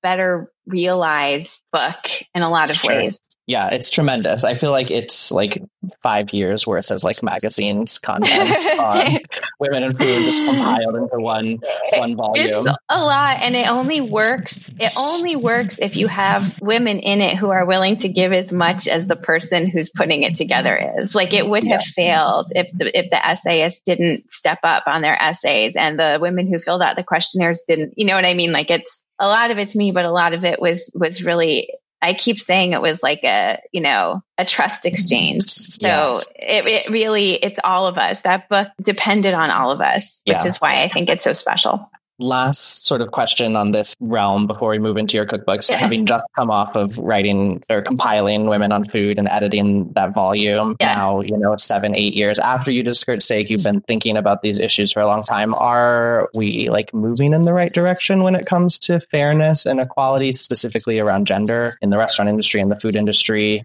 [0.03, 3.19] better realized book in a lot of ways.
[3.47, 4.45] Yeah, it's tremendous.
[4.45, 5.61] I feel like it's like
[6.03, 9.19] five years worth of like magazines content on
[9.59, 11.59] women and food just compiled into one
[11.95, 12.47] one volume.
[12.49, 14.71] It's a lot, and it only works.
[14.79, 18.53] It only works if you have women in it who are willing to give as
[18.53, 21.15] much as the person who's putting it together is.
[21.15, 22.15] Like it would have yeah.
[22.15, 26.47] failed if the if the essayists didn't step up on their essays and the women
[26.47, 27.95] who filled out the questionnaires didn't.
[27.97, 28.53] You know what I mean?
[28.53, 31.69] Like it's a lot of it's me, but a lot of it was was really
[32.03, 35.45] I keep saying it was like a, you know, a trust exchange.
[35.45, 36.27] So yes.
[36.35, 38.23] it, it, really, it's all of us.
[38.23, 40.47] That book depended on all of us, which yeah.
[40.47, 41.89] is why I think it's so special
[42.23, 45.77] last sort of question on this realm before we move into your cookbooks yeah.
[45.77, 50.77] having just come off of writing or compiling women on food and editing that volume
[50.81, 50.95] yeah.
[50.95, 54.43] now you know seven eight years after you did skirt steak you've been thinking about
[54.43, 58.35] these issues for a long time are we like moving in the right direction when
[58.35, 62.79] it comes to fairness and equality specifically around gender in the restaurant industry and the
[62.79, 63.65] food industry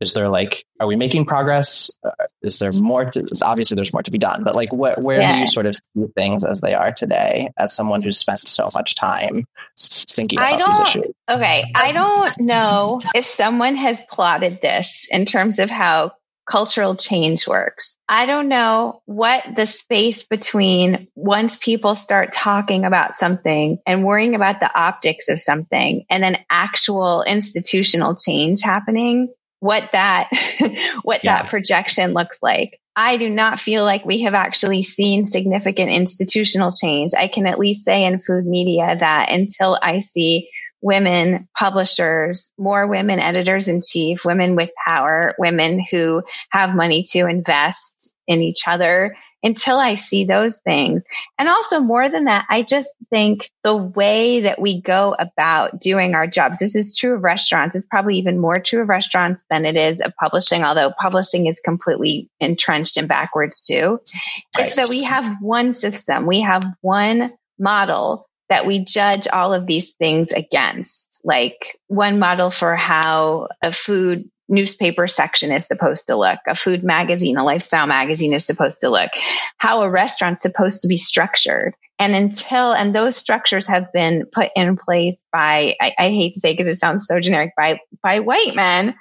[0.00, 2.10] is there like are we making progress uh,
[2.42, 5.34] is there more to obviously there's more to be done but like what where yeah.
[5.34, 8.68] do you sort of see things as they are today as someone who's spent so
[8.74, 9.46] much time
[9.78, 15.06] thinking about I don't, these issues okay i don't know if someone has plotted this
[15.10, 16.12] in terms of how
[16.46, 17.98] cultural change works.
[18.08, 24.34] I don't know what the space between once people start talking about something and worrying
[24.34, 29.32] about the optics of something and then actual institutional change happening
[29.64, 30.28] what that
[31.04, 31.42] what yeah.
[31.42, 32.78] that projection looks like.
[32.96, 37.12] I do not feel like we have actually seen significant institutional change.
[37.16, 40.50] I can at least say in food media that until I see
[40.82, 47.26] women publishers, more women editors in chief, women with power, women who have money to
[47.26, 51.04] invest in each other until I see those things.
[51.38, 56.14] And also more than that, I just think the way that we go about doing
[56.14, 57.76] our jobs, this is true of restaurants.
[57.76, 61.60] It's probably even more true of restaurants than it is of publishing, although publishing is
[61.60, 64.00] completely entrenched and backwards too.
[64.56, 64.66] Right.
[64.66, 66.26] It's that we have one system.
[66.26, 72.50] We have one model that we judge all of these things against, like one model
[72.50, 77.86] for how a food newspaper section is supposed to look, a food magazine, a lifestyle
[77.86, 79.10] magazine is supposed to look,
[79.58, 81.74] how a restaurant's supposed to be structured.
[81.98, 86.40] And until, and those structures have been put in place by, I, I hate to
[86.40, 88.94] say because it sounds so generic, by, by white men.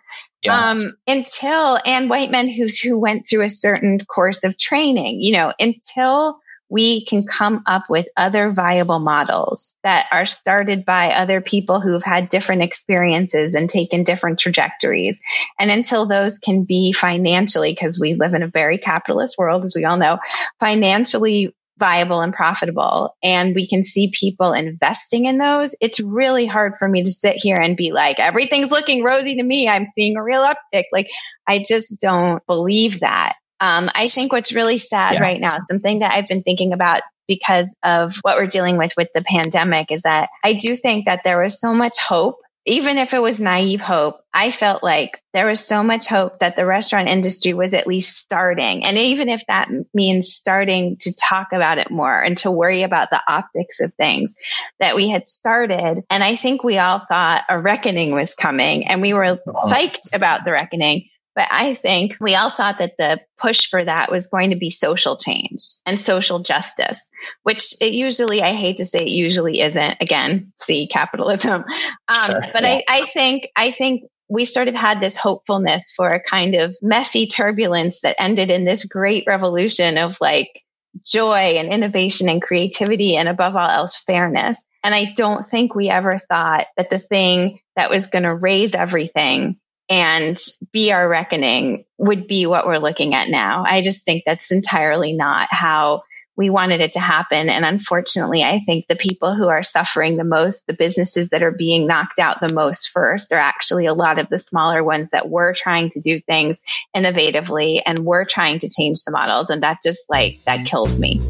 [0.43, 0.71] Yeah.
[0.71, 5.33] Um, until, and white men who's, who went through a certain course of training, you
[5.33, 11.41] know, until we can come up with other viable models that are started by other
[11.41, 15.21] people who've had different experiences and taken different trajectories.
[15.59, 19.75] And until those can be financially, because we live in a very capitalist world, as
[19.75, 20.19] we all know,
[20.59, 26.73] financially viable and profitable and we can see people investing in those, it's really hard
[26.77, 29.67] for me to sit here and be like, everything's looking rosy to me.
[29.67, 30.85] I'm seeing a real uptick.
[30.91, 31.07] Like,
[31.47, 33.33] I just don't believe that.
[33.63, 35.21] Um, I think what's really sad yeah.
[35.21, 39.07] right now, something that I've been thinking about because of what we're dealing with with
[39.15, 42.41] the pandemic is that I do think that there was so much hope.
[42.65, 46.57] Even if it was naive hope, I felt like there was so much hope that
[46.57, 48.85] the restaurant industry was at least starting.
[48.85, 53.11] And even if that means starting to talk about it more and to worry about
[53.11, 54.35] the optics of things
[54.79, 56.03] that we had started.
[56.09, 59.69] And I think we all thought a reckoning was coming and we were uh-huh.
[59.73, 61.09] psyched about the reckoning.
[61.35, 64.69] But I think we all thought that the push for that was going to be
[64.69, 67.09] social change and social justice,
[67.41, 69.97] which it usually, I hate to say it usually isn't.
[69.99, 71.65] Again, see capitalism.
[72.09, 72.81] Um, sure, but yeah.
[72.87, 76.75] I, I think, I think we sort of had this hopefulness for a kind of
[76.81, 80.61] messy turbulence that ended in this great revolution of like
[81.05, 84.63] joy and innovation and creativity and above all else fairness.
[84.83, 88.75] And I don't think we ever thought that the thing that was going to raise
[88.75, 90.39] everything and
[90.71, 93.63] be our reckoning would be what we're looking at now.
[93.67, 96.03] I just think that's entirely not how
[96.35, 97.47] we wanted it to happen.
[97.49, 101.51] And unfortunately, I think the people who are suffering the most, the businesses that are
[101.51, 105.29] being knocked out the most first, are actually a lot of the smaller ones that
[105.29, 106.61] were trying to do things
[106.95, 109.51] innovatively and were trying to change the models.
[109.51, 111.21] And that just like, that kills me.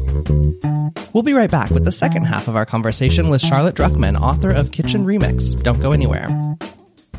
[1.12, 4.50] We'll be right back with the second half of our conversation with Charlotte Druckman, author
[4.50, 5.62] of Kitchen Remix.
[5.62, 6.26] Don't go anywhere.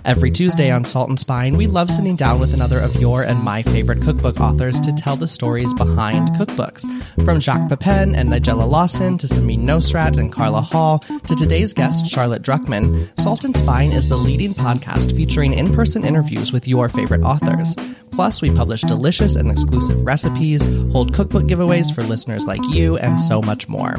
[0.05, 3.41] Every Tuesday on Salt and Spine, we love sitting down with another of your and
[3.41, 6.85] my favorite cookbook authors to tell the stories behind cookbooks.
[7.25, 12.05] From Jacques Pepin and Nigella Lawson to Samin Nosrat and Carla Hall to today's guest,
[12.05, 16.87] Charlotte Druckman, Salt and Spine is the leading podcast featuring in person interviews with your
[16.87, 17.75] favorite authors.
[18.11, 23.19] Plus, we publish delicious and exclusive recipes, hold cookbook giveaways for listeners like you, and
[23.19, 23.95] so much more.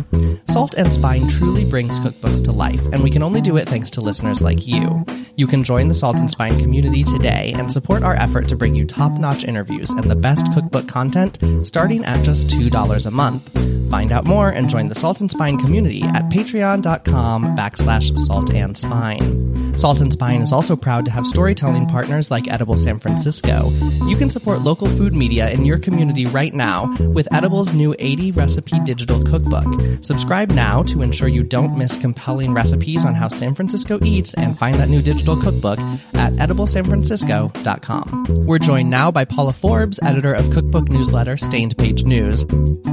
[0.49, 3.91] Salt and Spine truly brings cookbooks to life, and we can only do it thanks
[3.91, 5.05] to listeners like you.
[5.37, 8.75] You can join the Salt and Spine community today and support our effort to bring
[8.75, 13.51] you top notch interviews and the best cookbook content starting at just $2 a month.
[13.91, 18.77] Find out more and join the Salt and Spine community at patreon.com backslash salt and
[18.77, 19.79] spine.
[19.79, 23.71] Salt and Spine is also proud to have storytelling partners like Edible San Francisco.
[24.07, 28.33] You can support local food media in your community right now with Edible's new 80
[28.33, 29.67] recipe digital cookbook.
[30.03, 34.59] Subscribe now to ensure you don't miss compelling recipes on how San Francisco eats and
[34.59, 35.79] find that new digital cookbook
[36.15, 38.47] at ediblesanfrancisco.com.
[38.47, 42.45] We're joined now by Paula Forbes, editor of cookbook newsletter Stained Page News.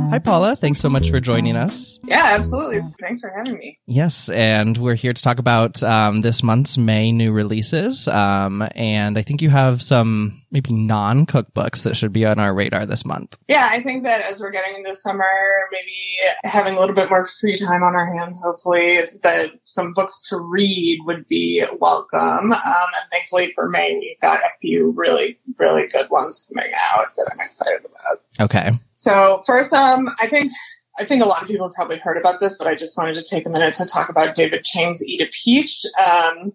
[0.09, 0.55] Hi, Paula.
[0.55, 1.99] Thanks so much for joining us.
[2.03, 2.81] Yeah, absolutely.
[2.99, 3.79] Thanks for having me.
[3.87, 8.07] Yes, and we're here to talk about um, this month's May new releases.
[8.07, 12.53] Um, and I think you have some maybe non cookbooks that should be on our
[12.53, 13.37] radar this month?
[13.49, 15.25] Yeah, I think that as we're getting into summer,
[15.71, 15.97] maybe
[16.43, 20.37] having a little bit more free time on our hands, hopefully that some books to
[20.37, 22.53] read would be welcome.
[22.53, 27.07] Um, and thankfully for May, we've got a few really, really good ones coming out
[27.15, 28.21] that I'm excited about.
[28.39, 28.71] Okay.
[28.95, 30.51] So first, um, I think
[30.99, 33.15] I think a lot of people have probably heard about this, but I just wanted
[33.15, 35.85] to take a minute to talk about David Chang's Eat a Peach.
[35.97, 36.53] Um,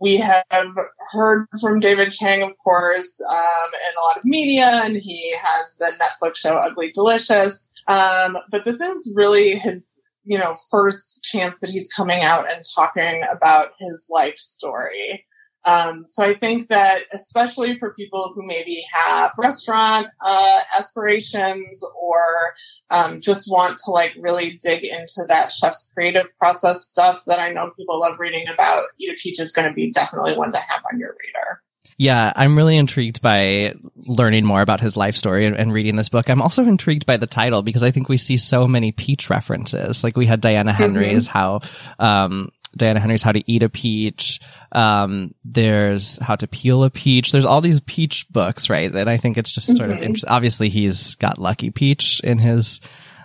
[0.00, 0.76] we have
[1.10, 5.76] heard from David Chang, of course, um, in a lot of media, and he has
[5.76, 7.68] the Netflix show Ugly Delicious.
[7.88, 12.62] Um, but this is really his, you know, first chance that he's coming out and
[12.76, 15.24] talking about his life story.
[15.64, 22.54] Um, so I think that especially for people who maybe have restaurant uh, aspirations or
[22.90, 27.50] um, just want to like really dig into that chef's creative process stuff that I
[27.50, 30.58] know people love reading about, Eat a Peach is going to be definitely one to
[30.58, 31.62] have on your radar.
[32.00, 33.74] Yeah, I'm really intrigued by
[34.06, 36.30] learning more about his life story and, and, reading this book.
[36.30, 40.04] I'm also intrigued by the title because I think we see so many peach references.
[40.04, 41.38] Like we had Diana Henry's mm-hmm.
[41.38, 41.60] how
[41.98, 44.40] um, Diana Henry's How to Eat a Peach.
[44.72, 47.32] Um, there's How to Peel a Peach.
[47.32, 48.94] There's all these peach books, right?
[48.94, 49.98] And I think it's just sort mm-hmm.
[49.98, 50.30] of interesting.
[50.30, 52.80] Obviously, he's got Lucky Peach in his,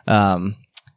[0.07, 0.55] um,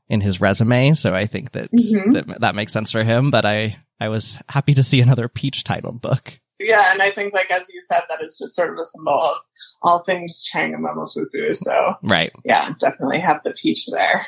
[0.09, 0.95] in his resume.
[0.95, 2.13] So I think that, mm-hmm.
[2.13, 3.31] that that makes sense for him.
[3.31, 6.33] But I, I was happy to see another peach titled book.
[6.61, 6.93] Yeah.
[6.93, 9.37] And I think, like, as you said, that is just sort of a symbol of
[9.83, 11.55] all things Chang and Momofuku.
[11.55, 12.33] So, right.
[12.45, 14.27] Yeah, definitely have the peach there.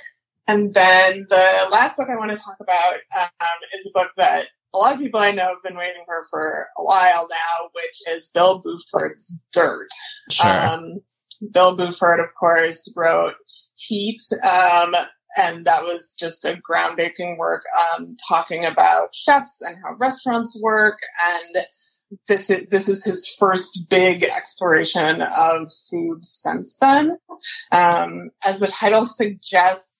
[0.48, 4.46] And then the last book I want to talk about um, is a book that
[4.74, 8.16] a lot of people I know have been waiting for for a while now, which
[8.16, 9.88] is Bill Buford's Dirt.
[10.30, 10.50] Sure.
[10.50, 11.00] Um,
[11.52, 13.34] Bill Buford, of course, wrote
[13.76, 14.94] Heat, um,
[15.36, 17.62] and that was just a groundbreaking work
[17.96, 20.98] um, talking about chefs and how restaurants work.
[21.30, 21.64] And
[22.26, 27.18] this is, this is his first big exploration of food since then.
[27.70, 29.97] Um, as the title suggests,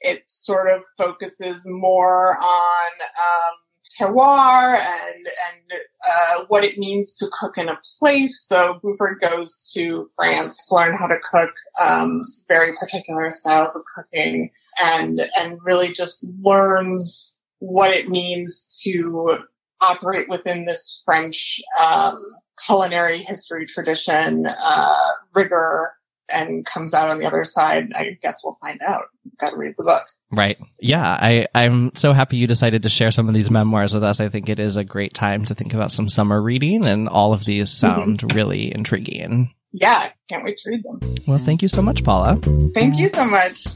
[0.00, 3.54] it sort of focuses more on um,
[3.98, 8.40] terroir and and uh, what it means to cook in a place.
[8.46, 13.82] So Buford goes to France to learn how to cook um, very particular styles of
[13.94, 14.50] cooking,
[14.84, 19.38] and and really just learns what it means to
[19.80, 22.18] operate within this French um,
[22.64, 25.92] culinary history tradition, uh, rigor,
[26.32, 27.92] and comes out on the other side.
[27.94, 29.06] I guess we'll find out.
[29.38, 30.02] Got to read the book.
[30.30, 30.58] Right.
[30.80, 31.02] Yeah.
[31.02, 34.20] I, I'm so happy you decided to share some of these memoirs with us.
[34.20, 37.32] I think it is a great time to think about some summer reading and all
[37.32, 38.36] of these sound mm-hmm.
[38.36, 39.52] really intriguing.
[39.72, 40.10] Yeah.
[40.28, 41.14] Can't wait to read them.
[41.28, 42.40] Well, thank you so much, Paula.
[42.74, 43.66] Thank you so much.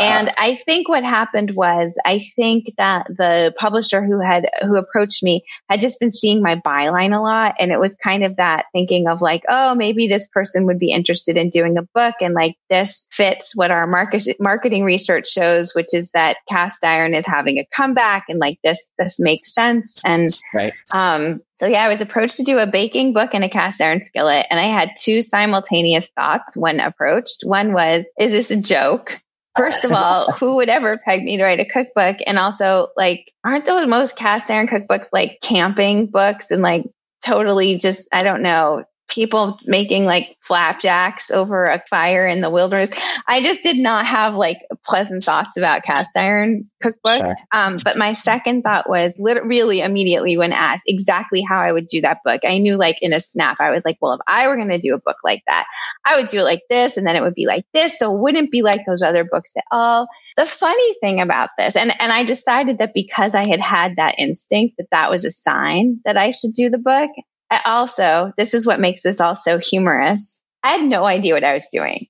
[0.00, 5.22] And I think what happened was I think that the publisher who had who approached
[5.22, 8.66] me had just been seeing my byline a lot and it was kind of that
[8.72, 12.34] thinking of like, oh, maybe this person would be interested in doing a book and
[12.34, 17.26] like this fits what our market marketing research shows, which is that cast iron is
[17.26, 20.00] having a comeback and like this this makes sense.
[20.04, 20.72] And right.
[20.94, 24.04] um so yeah, I was approached to do a baking book and a cast iron
[24.04, 27.44] skillet and I had two simultaneous thoughts when approached.
[27.44, 29.20] One was, is this a joke?
[29.56, 32.16] First of all, who would ever peg me to write a cookbook?
[32.26, 36.84] And also, like, aren't those most cast iron cookbooks like camping books and like
[37.24, 42.90] totally just, I don't know, people making like flapjacks over a fire in the wilderness.
[43.26, 47.28] I just did not have like pleasant thoughts about cast iron cookbooks.
[47.28, 47.36] Sure.
[47.52, 51.86] Um, but my second thought was lit- really immediately when asked exactly how I would
[51.86, 52.40] do that book.
[52.44, 54.78] I knew like in a snap, I was like, well, if I were going to
[54.78, 55.66] do a book like that,
[56.04, 57.98] I would do it like this and then it would be like this.
[57.98, 60.08] So it wouldn't be like those other books at all.
[60.36, 64.16] The funny thing about this, and, and I decided that because I had had that
[64.18, 67.10] instinct that that was a sign that I should do the book.
[67.50, 70.42] I also, this is what makes this all so humorous.
[70.62, 72.08] I had no idea what I was doing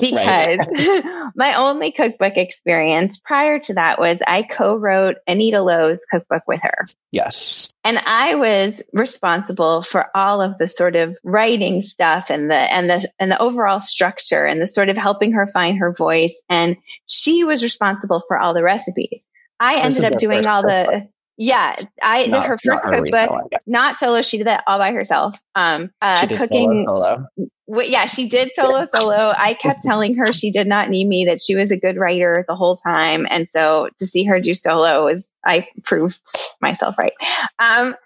[0.00, 1.04] because right.
[1.34, 6.84] my only cookbook experience prior to that was I co-wrote Anita Lo's cookbook with her.
[7.12, 7.72] Yes.
[7.84, 12.88] And I was responsible for all of the sort of writing stuff and the and
[12.88, 16.76] the and the overall structure and the sort of helping her find her voice and
[17.06, 19.26] she was responsible for all the recipes.
[19.60, 24.22] I ended up doing all the yeah, I not, her first her cookbook, not solo.
[24.22, 25.38] She did that all by herself.
[25.54, 26.84] Um, uh, cooking.
[26.86, 27.48] Solo, solo.
[27.68, 29.32] W- yeah, she did solo solo.
[29.36, 32.44] I kept telling her she did not need me; that she was a good writer
[32.46, 36.20] the whole time, and so to see her do solo was I proved
[36.60, 37.14] myself right.
[37.58, 37.96] Um,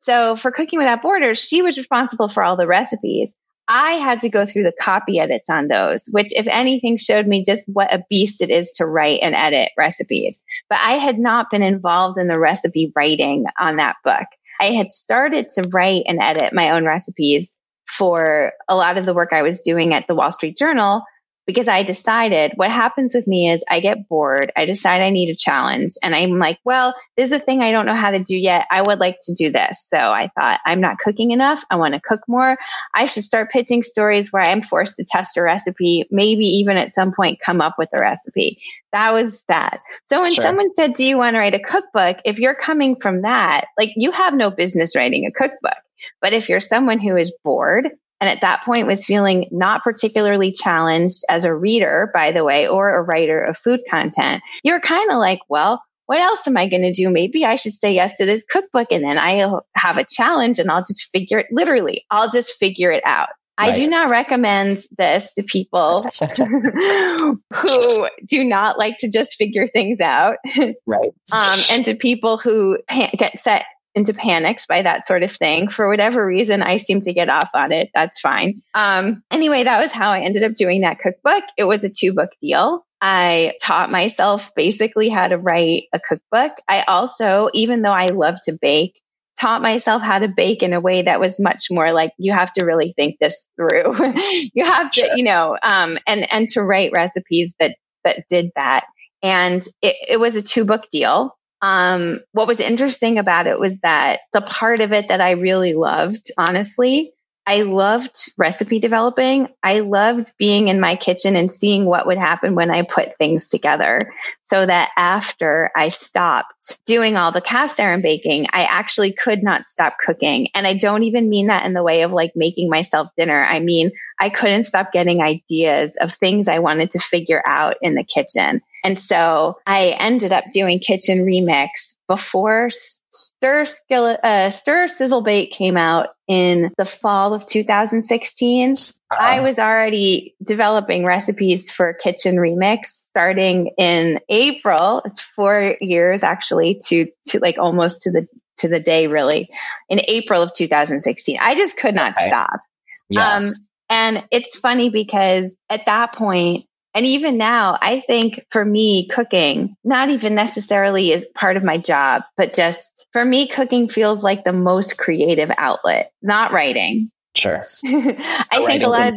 [0.00, 3.34] so for Cooking Without Borders, she was responsible for all the recipes.
[3.66, 7.44] I had to go through the copy edits on those, which, if anything, showed me
[7.46, 10.42] just what a beast it is to write and edit recipes.
[10.68, 14.26] But I had not been involved in the recipe writing on that book.
[14.60, 17.56] I had started to write and edit my own recipes
[17.86, 21.02] for a lot of the work I was doing at the Wall Street Journal
[21.46, 24.52] because I decided what happens with me is I get bored.
[24.56, 27.72] I decide I need a challenge and I'm like, well, this is a thing I
[27.72, 28.66] don't know how to do yet.
[28.70, 29.84] I would like to do this.
[29.86, 31.62] So I thought I'm not cooking enough.
[31.70, 32.56] I want to cook more.
[32.94, 36.94] I should start pitching stories where I'm forced to test a recipe, maybe even at
[36.94, 38.60] some point come up with a recipe.
[38.92, 39.80] That was that.
[40.04, 40.42] So when sure.
[40.42, 42.18] someone said, do you want to write a cookbook?
[42.24, 45.74] If you're coming from that, like you have no business writing a cookbook.
[46.20, 47.90] But if you're someone who is bored
[48.20, 52.68] and at that point was feeling not particularly challenged as a reader, by the way,
[52.68, 56.66] or a writer of food content, you're kind of like, well, what else am I
[56.68, 57.10] going to do?
[57.10, 60.70] Maybe I should say yes to this cookbook and then I'll have a challenge and
[60.70, 63.28] I'll just figure it literally, I'll just figure it out.
[63.58, 63.70] Right.
[63.70, 66.02] I do not recommend this to people
[67.54, 70.38] who do not like to just figure things out.
[70.86, 71.10] Right.
[71.32, 75.68] Um, and to people who pan- get set into panics by that sort of thing.
[75.68, 77.90] For whatever reason, I seem to get off on it.
[77.94, 78.62] That's fine.
[78.74, 81.44] Um, anyway, that was how I ended up doing that cookbook.
[81.56, 82.84] It was a two book deal.
[83.00, 86.52] I taught myself basically how to write a cookbook.
[86.66, 89.00] I also, even though I love to bake,
[89.38, 92.52] taught myself how to bake in a way that was much more like you have
[92.54, 93.94] to really think this through.
[94.54, 95.16] you have to, sure.
[95.16, 98.84] you know, um, and and to write recipes that that did that.
[99.22, 101.36] And it, it was a two book deal.
[101.64, 105.72] Um, what was interesting about it was that the part of it that I really
[105.72, 107.14] loved, honestly,
[107.46, 109.48] I loved recipe developing.
[109.62, 113.48] I loved being in my kitchen and seeing what would happen when I put things
[113.48, 113.98] together.
[114.42, 119.64] So that after I stopped doing all the cast iron baking, I actually could not
[119.64, 120.48] stop cooking.
[120.54, 123.42] And I don't even mean that in the way of like making myself dinner.
[123.42, 123.90] I mean,
[124.20, 128.60] I couldn't stop getting ideas of things I wanted to figure out in the kitchen.
[128.84, 132.68] And so I ended up doing Kitchen Remix before
[133.10, 138.72] Stir, Skillet, uh, Stir Sizzle Bake came out in the fall of 2016.
[138.72, 139.16] Uh-huh.
[139.18, 145.00] I was already developing recipes for Kitchen Remix starting in April.
[145.06, 148.28] It's four years actually to, to like almost to the,
[148.58, 149.48] to the day really
[149.88, 151.38] in April of 2016.
[151.40, 152.28] I just could not okay.
[152.28, 152.60] stop.
[153.08, 153.46] Yes.
[153.46, 153.52] Um,
[153.88, 159.76] and it's funny because at that point, and even now, I think for me, cooking,
[159.82, 164.44] not even necessarily is part of my job, but just for me, cooking feels like
[164.44, 167.10] the most creative outlet, not writing.
[167.34, 167.60] Sure.
[167.84, 169.14] I think a lot of,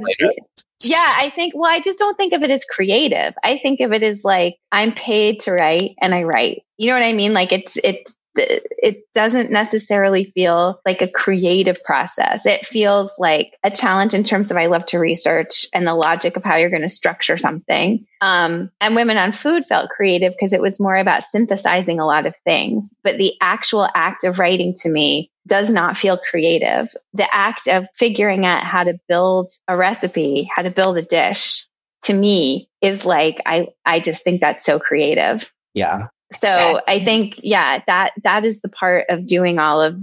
[0.81, 3.35] yeah, I think, well, I just don't think of it as creative.
[3.43, 6.63] I think of it as like, I'm paid to write and I write.
[6.77, 7.33] You know what I mean?
[7.33, 12.45] Like it's, it's, it doesn't necessarily feel like a creative process.
[12.45, 16.37] It feels like a challenge in terms of I love to research and the logic
[16.37, 18.05] of how you're going to structure something.
[18.21, 22.25] Um, and Women on Food felt creative because it was more about synthesizing a lot
[22.25, 22.89] of things.
[23.03, 26.93] But the actual act of writing to me does not feel creative.
[27.13, 31.65] The act of figuring out how to build a recipe, how to build a dish
[32.03, 35.51] to me is like, I, I just think that's so creative.
[35.73, 36.07] Yeah.
[36.35, 39.97] So I think, yeah, that, that is the part of doing all of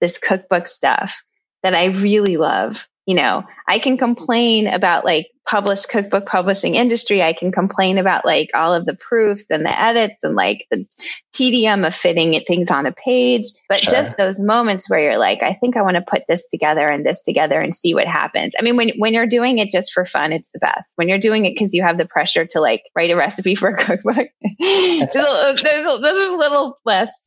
[0.00, 1.22] this cookbook stuff
[1.62, 2.88] that I really love.
[3.08, 7.22] You know, I can complain about like published cookbook publishing industry.
[7.22, 10.84] I can complain about like all of the proofs and the edits and like the
[11.32, 13.44] tedium of fitting things on a page.
[13.66, 13.92] But sure.
[13.94, 17.02] just those moments where you're like, I think I want to put this together and
[17.02, 18.52] this together and see what happens.
[18.58, 20.92] I mean, when, when you're doing it just for fun, it's the best.
[20.96, 23.70] When you're doing it because you have the pressure to like write a recipe for
[23.70, 24.28] a cookbook,
[24.60, 27.26] there's, a, there's, a, there's a little less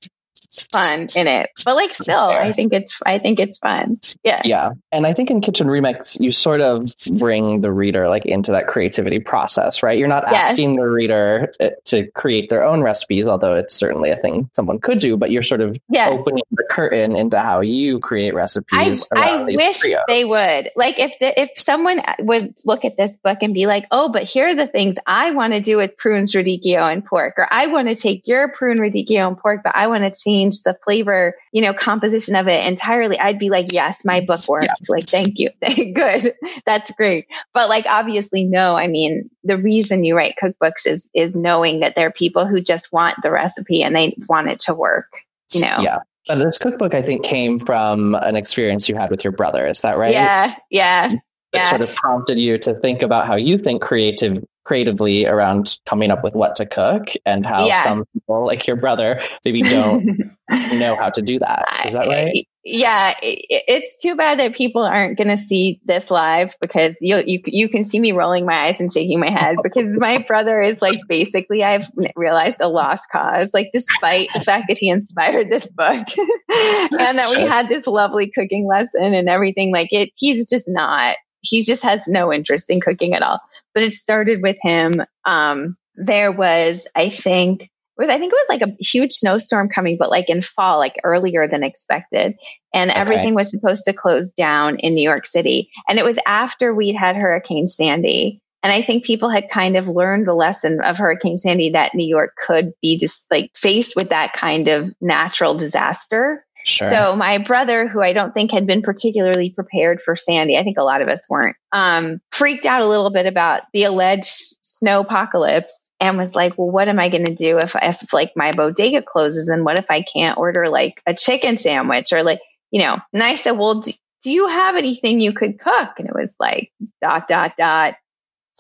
[0.72, 1.50] fun in it.
[1.64, 4.00] But like still, I think it's I think it's fun.
[4.24, 4.42] Yeah.
[4.44, 4.72] Yeah.
[4.92, 8.68] And I think in Kitchen Remix you sort of bring the reader like into that
[8.68, 9.98] creativity process, right?
[9.98, 10.52] You're not yes.
[10.52, 14.80] asking the reader uh, to create their own recipes, although it's certainly a thing someone
[14.80, 16.10] could do, but you're sort of yeah.
[16.10, 19.08] opening the curtain into how you create recipes.
[19.16, 20.02] I, I wish trios.
[20.08, 20.72] they would.
[20.76, 24.24] Like if the, if someone would look at this book and be like, "Oh, but
[24.24, 27.68] here are the things I want to do with prunes, radicchio, and pork," or "I
[27.68, 30.78] want to take your prune, radicchio, and pork, but I want to change change the
[30.84, 34.68] flavor, you know, composition of it entirely, I'd be like, yes, my book works.
[34.68, 34.74] Yeah.
[34.90, 35.50] Like, thank you.
[35.94, 36.34] Good.
[36.66, 37.28] That's great.
[37.54, 38.76] But like, obviously, no.
[38.76, 42.62] I mean, the reason you write cookbooks is, is knowing that there are people who
[42.62, 45.08] just want the recipe and they want it to work,
[45.54, 45.78] you know?
[45.80, 46.00] Yeah.
[46.28, 49.68] But this cookbook, I think, came from an experience you had with your brother.
[49.68, 50.14] Is that right?
[50.14, 50.56] Yeah.
[50.70, 51.06] Yeah.
[51.06, 51.20] It
[51.54, 51.70] yeah.
[51.70, 56.24] sort of prompted you to think about how you think creative creatively around coming up
[56.24, 57.84] with what to cook and how yeah.
[57.84, 60.06] some people like your brother maybe don't
[60.74, 61.66] know how to do that.
[61.86, 62.46] Is that right?
[62.64, 67.42] yeah it's too bad that people aren't going to see this live because you you
[67.46, 70.80] you can see me rolling my eyes and shaking my head because my brother is
[70.80, 75.68] like basically I've realized a lost cause like despite the fact that he inspired this
[75.68, 80.70] book and that we had this lovely cooking lesson and everything like it he's just
[80.70, 83.40] not he just has no interest in cooking at all
[83.74, 84.94] but it started with him.
[85.26, 89.98] Um, there was, I think, was I think it was like a huge snowstorm coming,
[89.98, 92.36] but like in fall, like earlier than expected.
[92.74, 93.00] And okay.
[93.00, 95.70] everything was supposed to close down in New York City.
[95.88, 98.40] And it was after we'd had Hurricane Sandy.
[98.64, 102.08] And I think people had kind of learned the lesson of Hurricane Sandy that New
[102.08, 106.46] York could be just like faced with that kind of natural disaster.
[106.66, 106.90] Sure.
[106.90, 110.78] So my brother, who I don't think had been particularly prepared for Sandy, I think
[110.78, 115.02] a lot of us weren't, um, freaked out a little bit about the alleged snow
[115.02, 118.52] apocalypse and was like, well, what am I going to do if, if like my
[118.52, 122.42] bodega closes and what if I can't order like a chicken sandwich or like,
[122.72, 123.92] you know, and I said, well, do,
[124.24, 125.92] do you have anything you could cook?
[125.98, 127.96] And it was like dot, dot, dot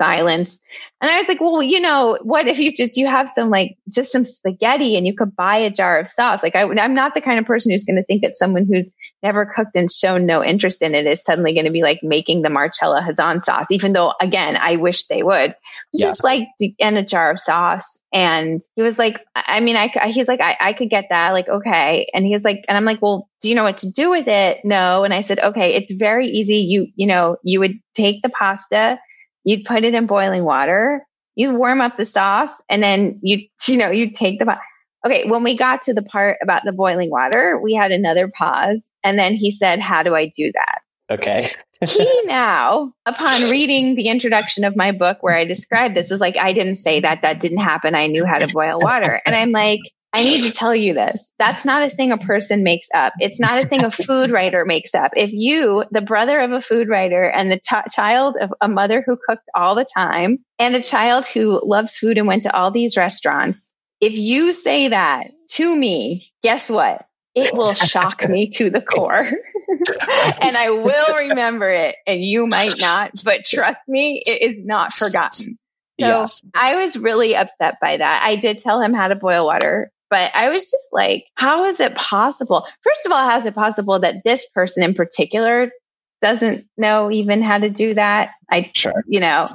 [0.02, 0.60] silence.
[1.02, 3.76] And I was like, well, you know, what if you just, you have some like,
[3.90, 6.44] just some spaghetti and you could buy a jar of sauce?
[6.44, 8.92] Like, I, I'm not the kind of person who's going to think that someone who's
[9.24, 12.42] never cooked and shown no interest in it is suddenly going to be like making
[12.42, 15.56] the Marcella Hazan sauce, even though, again, I wish they would.
[15.94, 16.08] Yeah.
[16.08, 16.48] Just like,
[16.80, 18.00] and a jar of sauce.
[18.14, 21.32] And he was like, I mean, I, he's like, I, I could get that.
[21.32, 22.08] Like, okay.
[22.14, 24.28] And he was like, and I'm like, well, do you know what to do with
[24.28, 24.60] it?
[24.64, 25.04] No.
[25.04, 26.58] And I said, okay, it's very easy.
[26.58, 29.00] You, you know, you would take the pasta,
[29.44, 31.06] You'd put it in boiling water.
[31.36, 34.60] you'd warm up the sauce and then you, you know, you take the, pot.
[35.06, 35.30] okay.
[35.30, 39.18] When we got to the part about the boiling water, we had another pause and
[39.18, 40.82] then he said, how do I do that?
[41.12, 41.52] Okay.
[41.86, 46.38] he now, upon reading the introduction of my book where I described this, was like,
[46.38, 47.22] I didn't say that.
[47.22, 47.96] That didn't happen.
[47.96, 49.22] I knew how to boil water.
[49.26, 49.82] And I'm like,
[50.14, 51.32] I need to tell you this.
[51.40, 53.14] That's not a thing a person makes up.
[53.20, 55.12] It's not a thing a food writer makes up.
[55.16, 59.04] If you, the brother of a food writer and the t- child of a mother
[59.06, 62.72] who cooked all the time and a child who loves food and went to all
[62.72, 67.06] these restaurants, if you say that to me, guess what?
[67.34, 69.24] It will shock me to the core.
[70.42, 74.92] and I will remember it and you might not, but trust me, it is not
[74.92, 75.58] forgotten.
[76.00, 76.42] So yes.
[76.54, 78.24] I was really upset by that.
[78.24, 81.80] I did tell him how to boil water, but I was just like, how is
[81.80, 82.68] it possible?
[82.84, 85.72] First of all, how is it possible that this person in particular
[86.22, 88.32] doesn't know even how to do that?
[88.52, 89.04] I, sure.
[89.08, 89.46] you know,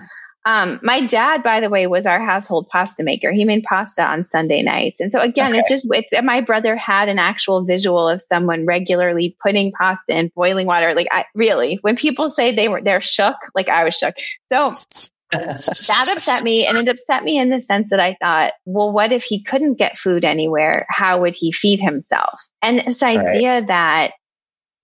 [0.46, 3.32] um, my dad, by the way, was our household pasta maker.
[3.32, 5.00] He made pasta on Sunday nights.
[5.00, 5.58] And so again, okay.
[5.58, 10.30] it just, it's, my brother had an actual visual of someone regularly putting pasta in
[10.34, 10.94] boiling water.
[10.94, 14.14] Like I really, when people say they were, they're shook, like I was shook.
[14.48, 14.72] So
[15.30, 16.66] that upset me.
[16.66, 19.74] And it upset me in the sense that I thought, well, what if he couldn't
[19.74, 20.86] get food anywhere?
[20.88, 22.42] How would he feed himself?
[22.62, 23.66] And this idea right.
[23.68, 24.12] that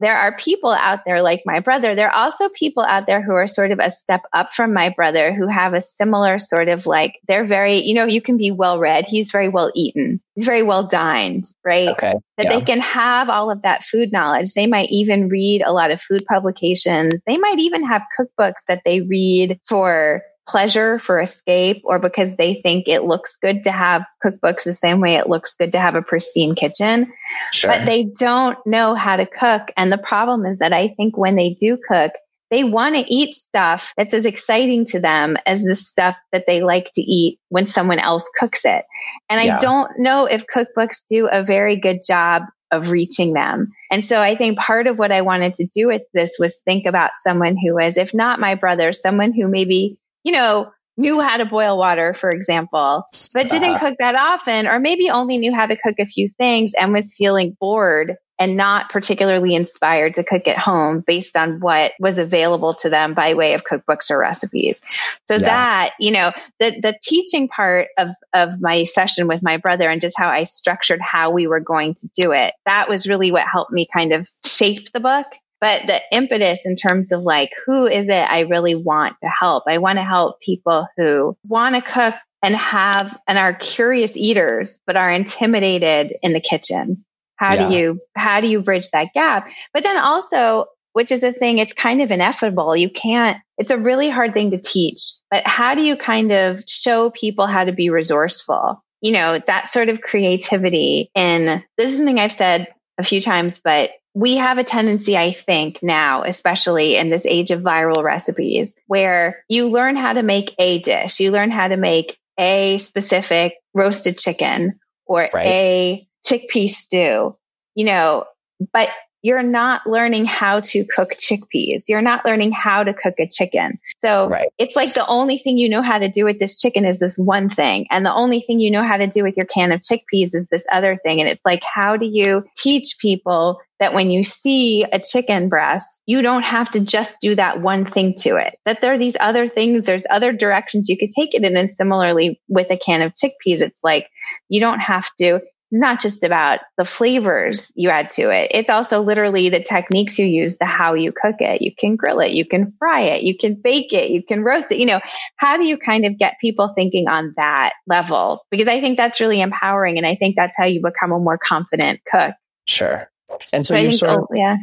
[0.03, 1.95] there are people out there like my brother.
[1.95, 4.89] There are also people out there who are sort of a step up from my
[4.89, 8.51] brother who have a similar sort of like, they're very, you know, you can be
[8.51, 9.07] well read.
[9.07, 10.21] He's very well eaten.
[10.35, 11.91] He's very well dined, right?
[11.91, 12.15] Okay.
[12.37, 12.59] That yeah.
[12.59, 14.55] they can have all of that food knowledge.
[14.55, 17.23] They might even read a lot of food publications.
[17.25, 22.55] They might even have cookbooks that they read for pleasure for escape or because they
[22.55, 25.95] think it looks good to have cookbooks the same way it looks good to have
[25.95, 27.13] a pristine kitchen.
[27.53, 27.71] Sure.
[27.71, 29.71] But they don't know how to cook.
[29.77, 32.13] And the problem is that I think when they do cook,
[32.51, 36.61] they want to eat stuff that's as exciting to them as the stuff that they
[36.61, 38.85] like to eat when someone else cooks it.
[39.31, 39.57] And yeah.
[39.57, 43.73] I don't know if cookbooks do a very good job of reaching them.
[43.91, 46.87] And so I think part of what I wanted to do with this was think
[46.87, 51.37] about someone who is, if not my brother, someone who maybe you know, knew how
[51.37, 55.67] to boil water, for example, but didn't cook that often, or maybe only knew how
[55.67, 60.49] to cook a few things and was feeling bored and not particularly inspired to cook
[60.49, 64.83] at home based on what was available to them by way of cookbooks or recipes.
[65.29, 65.41] So yeah.
[65.41, 70.01] that, you know, the the teaching part of of my session with my brother and
[70.01, 73.47] just how I structured how we were going to do it, that was really what
[73.47, 75.27] helped me kind of shape the book
[75.63, 79.63] but the impetus in terms of like, who is it I really want to help?
[79.69, 84.81] I want to help people who want to cook and have and are curious eaters,
[84.89, 87.05] but are intimidated in the kitchen.
[87.37, 87.69] How yeah.
[87.69, 89.49] do you, how do you bridge that gap?
[89.73, 92.77] But then also, which is a thing, it's kind of ineffable.
[92.77, 94.99] You can't, it's a really hard thing to teach,
[95.31, 98.83] but how do you kind of show people how to be resourceful?
[99.01, 101.09] You know, that sort of creativity.
[101.15, 102.67] And this is something I've said
[102.99, 107.51] a few times, but we have a tendency, I think now, especially in this age
[107.51, 111.77] of viral recipes, where you learn how to make a dish, you learn how to
[111.77, 115.47] make a specific roasted chicken or right.
[115.47, 117.37] a chickpea stew,
[117.75, 118.25] you know,
[118.73, 118.89] but
[119.23, 121.85] you're not learning how to cook chickpeas.
[121.89, 123.79] You're not learning how to cook a chicken.
[123.97, 124.49] So right.
[124.59, 127.17] it's like the only thing you know how to do with this chicken is this
[127.17, 127.87] one thing.
[127.91, 130.49] And the only thing you know how to do with your can of chickpeas is
[130.49, 131.21] this other thing.
[131.21, 136.03] And it's like, how do you teach people that when you see a chicken breast,
[136.07, 139.17] you don't have to just do that one thing to it, that there are these
[139.19, 141.57] other things, there's other directions you could take it in.
[141.57, 144.09] And similarly with a can of chickpeas, it's like,
[144.49, 145.41] you don't have to,
[145.73, 148.51] it's not just about the flavors you add to it.
[148.53, 151.63] It's also literally the techniques you use, the how you cook it.
[151.63, 154.71] You can grill it, you can fry it, you can bake it, you can roast
[154.71, 154.77] it.
[154.77, 155.01] You know,
[155.37, 158.45] how do you kind of get people thinking on that level?
[158.51, 159.97] Because I think that's really empowering.
[159.97, 162.35] And I think that's how you become a more confident cook.
[162.67, 163.11] Sure.
[163.55, 164.57] And so, so you sort of, oh, yeah.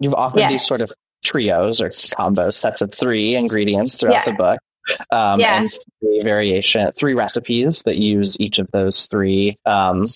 [0.00, 0.48] you've offered yeah.
[0.48, 0.90] these sort of
[1.22, 4.32] trios or combos, sets of three ingredients throughout yeah.
[4.32, 4.58] the book.
[5.10, 5.58] Um, yeah.
[5.58, 10.06] and three variation, three recipes that use each of those three um,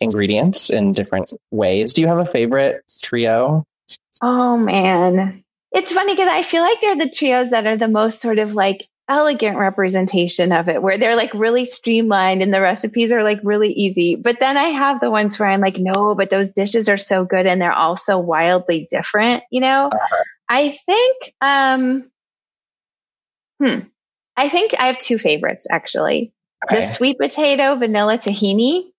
[0.00, 1.92] ingredients in different ways.
[1.92, 3.64] Do you have a favorite trio?
[4.22, 5.42] Oh man.
[5.72, 8.54] It's funny because I feel like they're the trios that are the most sort of
[8.54, 13.40] like elegant representation of it where they're like really streamlined and the recipes are like
[13.44, 14.16] really easy.
[14.16, 17.24] But then I have the ones where I'm like, no, but those dishes are so
[17.24, 19.90] good and they're all so wildly different, you know?
[19.92, 20.24] Uh-huh.
[20.48, 22.10] I think um
[23.62, 23.80] hmm.
[24.36, 26.32] I think I have two favorites actually.
[26.64, 26.80] Okay.
[26.80, 28.92] The sweet potato vanilla tahini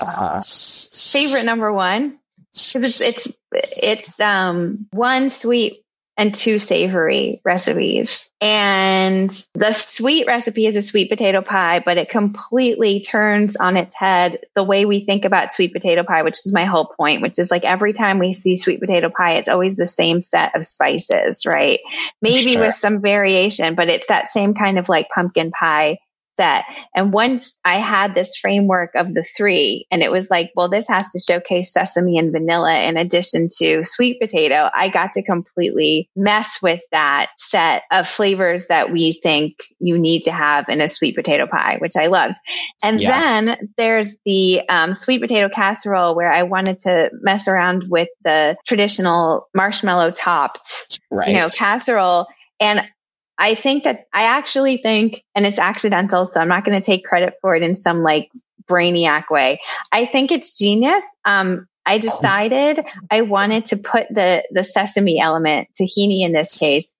[0.00, 2.18] uh, favorite number one
[2.52, 5.84] because it's it's it's um one sweet
[6.20, 8.28] and two savory recipes.
[8.42, 13.94] And the sweet recipe is a sweet potato pie, but it completely turns on its
[13.94, 17.38] head the way we think about sweet potato pie, which is my whole point, which
[17.38, 20.66] is like every time we see sweet potato pie, it's always the same set of
[20.66, 21.80] spices, right?
[22.20, 22.66] Maybe sure.
[22.66, 26.00] with some variation, but it's that same kind of like pumpkin pie
[26.36, 26.64] set.
[26.94, 30.88] And once I had this framework of the three, and it was like, well, this
[30.88, 36.08] has to showcase sesame and vanilla in addition to sweet potato, I got to completely
[36.16, 40.88] mess with that set of flavors that we think you need to have in a
[40.88, 42.36] sweet potato pie, which I loved.
[42.82, 43.10] And yeah.
[43.10, 48.56] then there's the um, sweet potato casserole where I wanted to mess around with the
[48.66, 51.28] traditional marshmallow topped, right.
[51.28, 52.26] you know, casserole.
[52.60, 52.82] And
[53.40, 57.04] I think that I actually think, and it's accidental, so I'm not going to take
[57.04, 58.30] credit for it in some like
[58.68, 59.60] brainiac way.
[59.90, 61.04] I think it's genius.
[61.24, 66.92] Um, I decided I wanted to put the the sesame element, tahini in this case,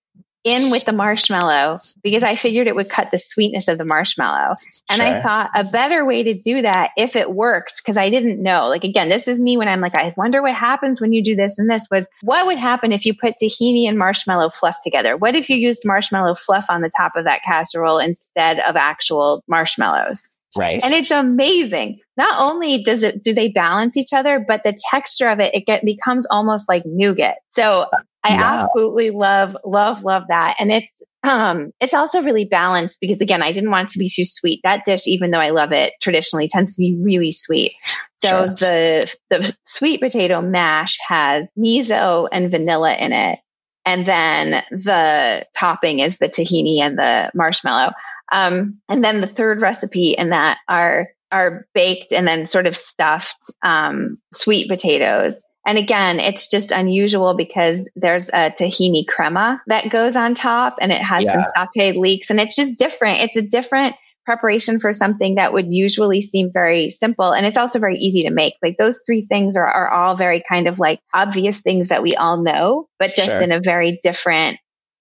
[0.44, 4.54] in with the marshmallow because I figured it would cut the sweetness of the marshmallow.
[4.88, 5.06] And sure.
[5.06, 8.68] I thought a better way to do that if it worked, because I didn't know.
[8.68, 11.36] Like, again, this is me when I'm like, I wonder what happens when you do
[11.36, 15.16] this and this was what would happen if you put tahini and marshmallow fluff together?
[15.16, 19.44] What if you used marshmallow fluff on the top of that casserole instead of actual
[19.46, 20.38] marshmallows?
[20.56, 20.80] Right.
[20.82, 22.00] And it's amazing.
[22.16, 25.64] Not only does it do they balance each other, but the texture of it, it
[25.64, 27.36] get, becomes almost like nougat.
[27.50, 27.86] So
[28.22, 28.64] I wow.
[28.64, 30.56] absolutely love, love, love that.
[30.58, 34.10] And it's, um, it's also really balanced because again, I didn't want it to be
[34.10, 34.60] too sweet.
[34.62, 37.72] That dish, even though I love it traditionally, tends to be really sweet.
[38.16, 38.46] So sure.
[38.46, 43.38] the, the sweet potato mash has miso and vanilla in it.
[43.86, 47.92] And then the topping is the tahini and the marshmallow.
[48.30, 52.76] Um, and then the third recipe in that are, are baked and then sort of
[52.76, 55.42] stuffed, um, sweet potatoes.
[55.66, 60.90] And again, it's just unusual because there's a tahini crema that goes on top and
[60.90, 61.42] it has yeah.
[61.42, 63.20] some sauteed leeks and it's just different.
[63.20, 67.32] It's a different preparation for something that would usually seem very simple.
[67.32, 68.54] And it's also very easy to make.
[68.62, 72.14] Like those three things are, are all very kind of like obvious things that we
[72.14, 73.42] all know, but just sure.
[73.42, 74.58] in a very different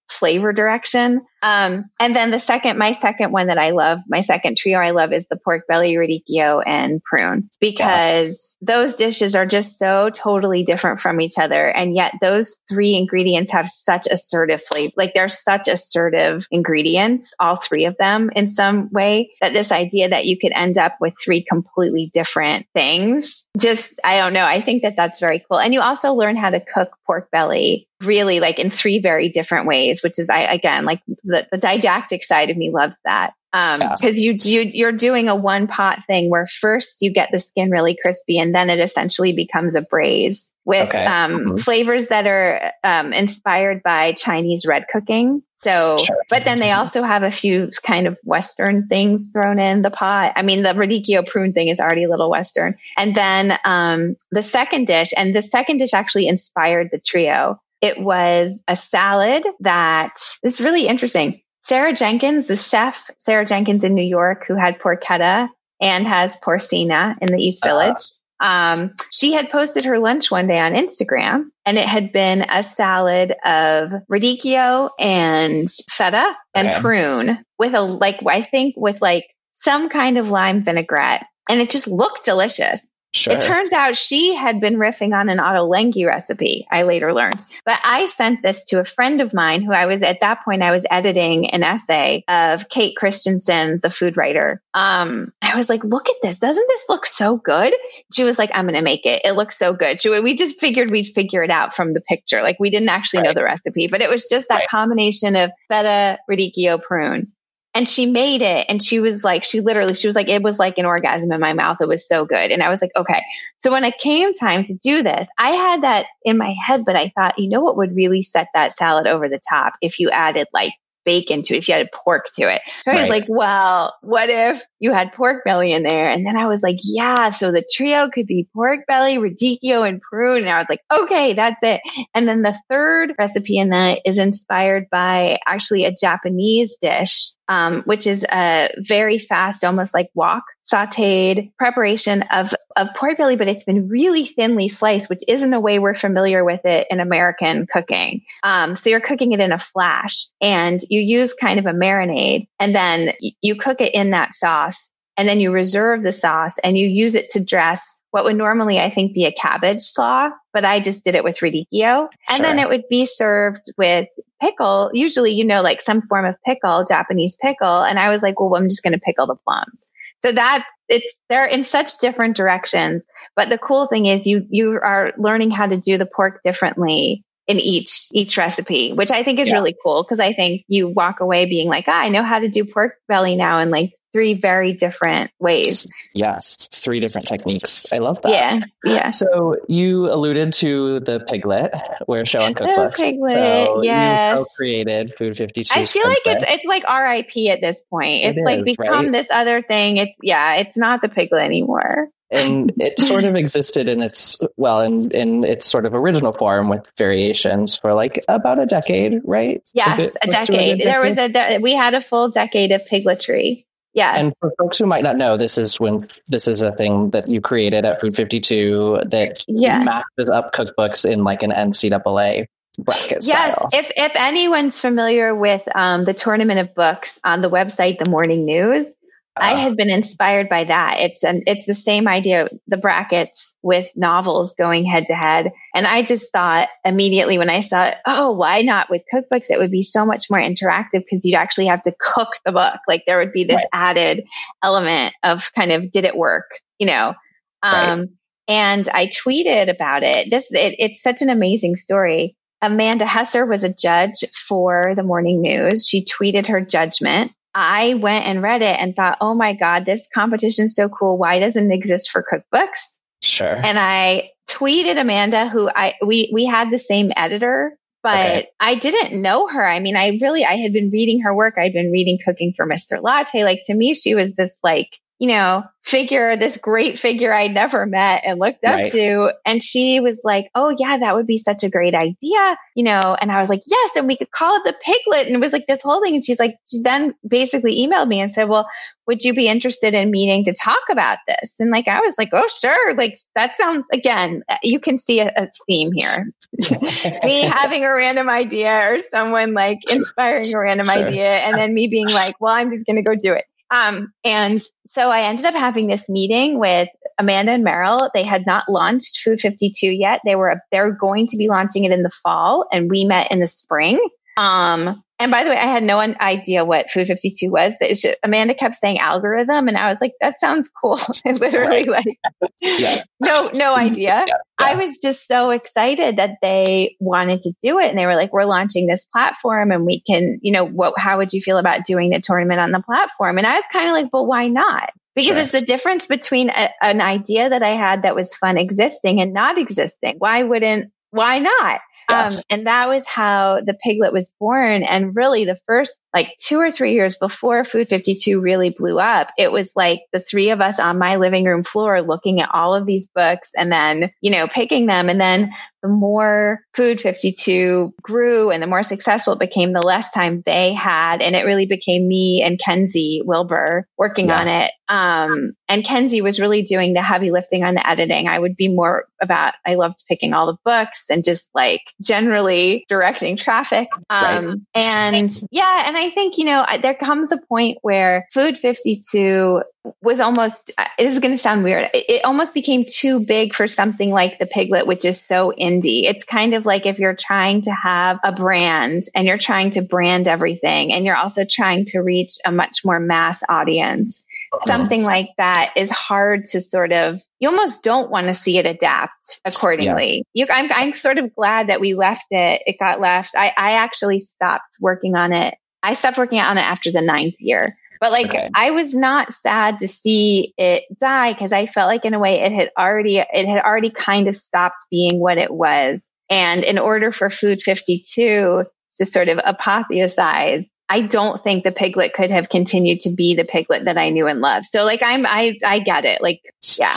[0.08, 1.22] flavor direction.
[1.42, 4.90] Um, and then the second, my second one that I love, my second trio I
[4.90, 8.74] love is the pork belly, radicchio, and prune because yeah.
[8.74, 11.68] those dishes are just so totally different from each other.
[11.68, 14.92] And yet those three ingredients have such assertive flavor.
[14.96, 20.08] Like they're such assertive ingredients, all three of them in some way that this idea
[20.10, 24.44] that you could end up with three completely different things just, I don't know.
[24.44, 25.58] I think that that's very cool.
[25.58, 29.66] And you also learn how to cook pork belly really like in three very different
[29.66, 31.00] ways, which is I, again, like
[31.30, 33.32] the, the didactic side of me loves that.
[33.52, 33.96] Um, yeah.
[34.00, 37.68] cause you, you, you're doing a one pot thing where first you get the skin
[37.72, 41.04] really crispy and then it essentially becomes a braise with, okay.
[41.04, 41.56] um, mm-hmm.
[41.56, 45.42] flavors that are, um, inspired by Chinese red cooking.
[45.56, 46.22] So, sure.
[46.28, 50.32] but then they also have a few kind of Western things thrown in the pot.
[50.36, 52.76] I mean, the radicchio prune thing is already a little Western.
[52.96, 57.60] And then, um, the second dish and the second dish actually inspired the trio.
[57.80, 61.40] It was a salad that is really interesting.
[61.62, 65.48] Sara Jenkins, the chef, Sara Jenkins in New York, who had porchetta
[65.80, 67.74] and has Porsena in the East uh-huh.
[67.74, 68.02] Village.
[68.40, 72.62] Um, she had posted her lunch one day on Instagram and it had been a
[72.62, 76.80] salad of radicchio and feta and okay.
[76.80, 81.26] prune with a, like, I think with like some kind of lime vinaigrette.
[81.50, 82.90] And it just looked delicious.
[83.12, 83.34] Sure.
[83.34, 87.44] It turns out she had been riffing on an ottolenghi recipe, I later learned.
[87.64, 90.62] But I sent this to a friend of mine who I was at that point,
[90.62, 94.62] I was editing an essay of Kate Christensen, the food writer.
[94.74, 96.38] Um, I was like, look at this.
[96.38, 97.74] Doesn't this look so good?
[98.12, 99.22] She was like, I'm going to make it.
[99.24, 100.00] It looks so good.
[100.00, 102.42] She, we just figured we'd figure it out from the picture.
[102.42, 103.28] Like we didn't actually right.
[103.28, 104.68] know the recipe, but it was just that right.
[104.68, 107.32] combination of feta, radicchio, prune
[107.74, 110.58] and she made it and she was like she literally she was like it was
[110.58, 113.22] like an orgasm in my mouth it was so good and i was like okay
[113.58, 116.96] so when it came time to do this i had that in my head but
[116.96, 120.10] i thought you know what would really set that salad over the top if you
[120.10, 120.72] added like
[121.04, 122.60] bacon to it, if you added pork to it.
[122.84, 126.10] So I was like, well, what if you had pork belly in there?
[126.10, 130.00] And then I was like, yeah, so the trio could be pork belly, radicchio, and
[130.00, 130.42] prune.
[130.42, 131.80] And I was like, okay, that's it.
[132.14, 137.82] And then the third recipe in that is inspired by actually a Japanese dish um,
[137.82, 143.48] which is a very fast, almost like wok sauteed preparation of, of pork belly, but
[143.48, 147.66] it's been really thinly sliced, which isn't a way we're familiar with it in American
[147.66, 148.22] cooking.
[148.44, 152.46] Um, so you're cooking it in a flash and you use kind of a marinade
[152.60, 156.78] and then you cook it in that sauce and then you reserve the sauce and
[156.78, 160.64] you use it to dress what would normally, I think, be a cabbage slaw, but
[160.64, 162.08] I just did it with radicchio.
[162.28, 162.46] And sure.
[162.46, 164.08] then it would be served with
[164.40, 167.82] pickle, usually, you know, like some form of pickle, Japanese pickle.
[167.82, 169.88] And I was like, well, I'm just going to pickle the plums.
[170.22, 173.02] So that it's, they're in such different directions.
[173.36, 177.24] But the cool thing is you, you are learning how to do the pork differently
[177.46, 179.54] in each each recipe, which I think is yeah.
[179.54, 182.48] really cool because I think you walk away being like, ah, I know how to
[182.48, 185.86] do pork belly now and like three very different ways.
[186.14, 187.92] Yes, three different techniques.
[187.92, 188.32] I love that.
[188.32, 189.10] Yeah, yeah.
[189.10, 191.72] So you alluded to the Piglet,
[192.06, 192.96] where show and cookbooks.
[192.96, 194.38] The Piglet, so yes.
[194.38, 195.80] You created Food Fifty Two.
[195.80, 197.50] I feel like it's it's like R.I.P.
[197.50, 198.24] at this point.
[198.24, 199.12] It's it like is, become right?
[199.12, 199.98] this other thing.
[199.98, 204.80] It's yeah, it's not the Piglet anymore and it sort of existed in its well
[204.80, 209.68] in in its sort of original form with variations for like about a decade right
[209.74, 210.80] yes a decade.
[210.80, 213.64] there was a we had a full decade of pigletry
[213.94, 217.10] yeah and for folks who might not know this is when this is a thing
[217.10, 219.82] that you created at food 52 that yeah.
[219.82, 222.46] matches up cookbooks in like an ncaa
[222.78, 223.68] bracket yes style.
[223.72, 228.44] if if anyone's familiar with um, the tournament of books on the website the morning
[228.44, 228.94] news
[229.40, 231.00] I had been inspired by that.
[231.00, 235.52] It's an it's the same idea, the brackets with novels going head to head.
[235.74, 239.50] And I just thought immediately when I saw it, oh, why not with cookbooks?
[239.50, 242.80] It would be so much more interactive because you'd actually have to cook the book.
[242.86, 243.96] Like there would be this right.
[243.96, 244.24] added
[244.62, 247.14] element of kind of did it work, you know?
[247.62, 248.08] Um, right.
[248.48, 250.30] and I tweeted about it.
[250.30, 252.36] This it, it's such an amazing story.
[252.62, 255.86] Amanda Hesser was a judge for the morning news.
[255.86, 260.08] She tweeted her judgment I went and read it and thought, oh my God, this
[260.12, 261.18] competition is so cool.
[261.18, 262.98] Why doesn't it exist for cookbooks?
[263.22, 263.54] Sure.
[263.54, 268.48] And I tweeted Amanda, who I we we had the same editor, but okay.
[268.60, 269.66] I didn't know her.
[269.66, 271.54] I mean, I really I had been reading her work.
[271.58, 273.02] I'd been reading Cooking for Mr.
[273.02, 273.44] Latte.
[273.44, 277.84] Like to me, she was this like you know, figure, this great figure I'd never
[277.84, 278.92] met and looked up right.
[278.92, 279.32] to.
[279.44, 283.14] And she was like, Oh, yeah, that would be such a great idea, you know.
[283.20, 285.26] And I was like, Yes, and we could call it the piglet.
[285.26, 286.14] And it was like this whole thing.
[286.14, 288.66] And she's like, she then basically emailed me and said, Well,
[289.06, 291.60] would you be interested in meeting to talk about this?
[291.60, 292.94] And like, I was like, Oh, sure.
[292.94, 296.32] Like, that sounds, again, you can see a, a theme here.
[297.22, 301.08] me having a random idea or someone like inspiring a random sure.
[301.08, 303.44] idea and then me being like, Well, I'm just going to go do it.
[303.70, 308.10] Um, and so I ended up having this meeting with Amanda and Merrill.
[308.12, 310.20] They had not launched Food 52 yet.
[310.24, 313.40] They were they're going to be launching it in the fall, and we met in
[313.40, 314.00] the spring.
[314.36, 317.74] Um, and by the way, I had no idea what Food 52 was.
[318.22, 320.98] Amanda kept saying algorithm, and I was like, that sounds cool.
[321.26, 322.06] I literally right.
[322.06, 323.02] like, yeah.
[323.20, 324.24] no, no idea.
[324.26, 324.34] Yeah.
[324.58, 327.90] I was just so excited that they wanted to do it.
[327.90, 331.18] And they were like, we're launching this platform and we can, you know, what, how
[331.18, 333.36] would you feel about doing the tournament on the platform?
[333.36, 334.90] And I was kind of like, but why not?
[335.14, 335.38] Because sure.
[335.38, 339.34] it's the difference between a, an idea that I had that was fun existing and
[339.34, 340.14] not existing.
[340.18, 341.80] Why wouldn't, why not?
[342.10, 342.36] Yes.
[342.36, 344.82] Um, and that was how the piglet was born.
[344.82, 349.30] And really the first like two or three years before Food 52 really blew up,
[349.38, 352.74] it was like the three of us on my living room floor looking at all
[352.74, 355.08] of these books and then, you know, picking them.
[355.08, 355.52] And then
[355.82, 360.72] the more Food 52 grew and the more successful it became, the less time they
[360.72, 361.22] had.
[361.22, 364.36] And it really became me and Kenzie Wilbur working yeah.
[364.40, 364.72] on it.
[364.88, 368.28] Um, and Kenzie was really doing the heavy lifting on the editing.
[368.28, 372.84] I would be more about, I loved picking all the books and just like generally
[372.88, 373.88] directing traffic.
[374.10, 374.56] Um, right.
[374.74, 379.62] and yeah, and I think, you know, there comes a point where Food 52
[380.02, 381.90] was almost uh, this is going to sound weird.
[381.92, 386.04] It almost became too big for something like the piglet which is so indie.
[386.04, 389.82] It's kind of like if you're trying to have a brand and you're trying to
[389.82, 394.24] brand everything and you're also trying to reach a much more mass audience.
[394.62, 398.66] Something like that is hard to sort of you almost don't want to see it
[398.66, 400.24] adapt accordingly.
[400.34, 400.46] Yeah.
[400.46, 403.30] you, I'm, I'm sort of glad that we left it it got left.
[403.36, 407.34] I, I actually stopped working on it i stopped working on it after the ninth
[407.38, 408.48] year but like okay.
[408.54, 412.40] I was not sad to see it die because I felt like in a way
[412.40, 416.10] it had already it had already kind of stopped being what it was.
[416.30, 418.64] And in order for Food 52
[418.96, 423.44] to sort of apotheosize, I don't think the piglet could have continued to be the
[423.44, 424.66] piglet that I knew and loved.
[424.66, 426.22] So like I'm I I get it.
[426.22, 426.40] Like
[426.78, 426.96] yeah.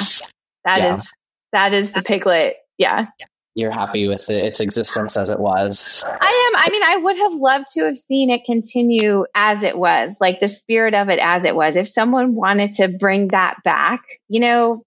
[0.64, 0.94] that yeah.
[0.94, 1.12] is
[1.52, 2.56] that is the piglet.
[2.78, 3.08] Yeah
[3.56, 6.04] you're happy with it, its existence as it was.
[6.08, 6.60] I am.
[6.60, 10.40] I mean, I would have loved to have seen it continue as it was, like
[10.40, 11.76] the spirit of it as it was.
[11.76, 14.84] If someone wanted to bring that back, you know,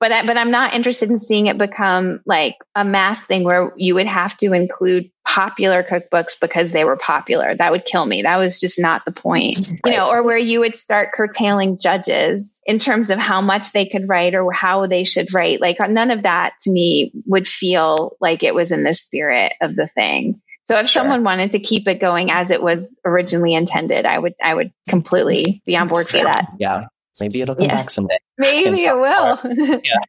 [0.00, 3.72] but I, but I'm not interested in seeing it become like a mass thing where
[3.76, 7.54] you would have to include popular cookbooks because they were popular.
[7.54, 8.22] That would kill me.
[8.22, 12.60] That was just not the point, you know, or where you would start curtailing judges
[12.64, 15.60] in terms of how much they could write or how they should write.
[15.60, 19.74] Like none of that to me would feel like it was in the spirit of
[19.74, 20.40] the thing.
[20.62, 21.02] So if sure.
[21.02, 24.72] someone wanted to keep it going as it was originally intended, I would I would
[24.88, 26.46] completely be on board for that.
[26.58, 26.86] Yeah.
[27.20, 27.74] Maybe it'll come yeah.
[27.74, 28.18] back someday.
[28.38, 29.80] Maybe it will.
[29.84, 30.00] yeah.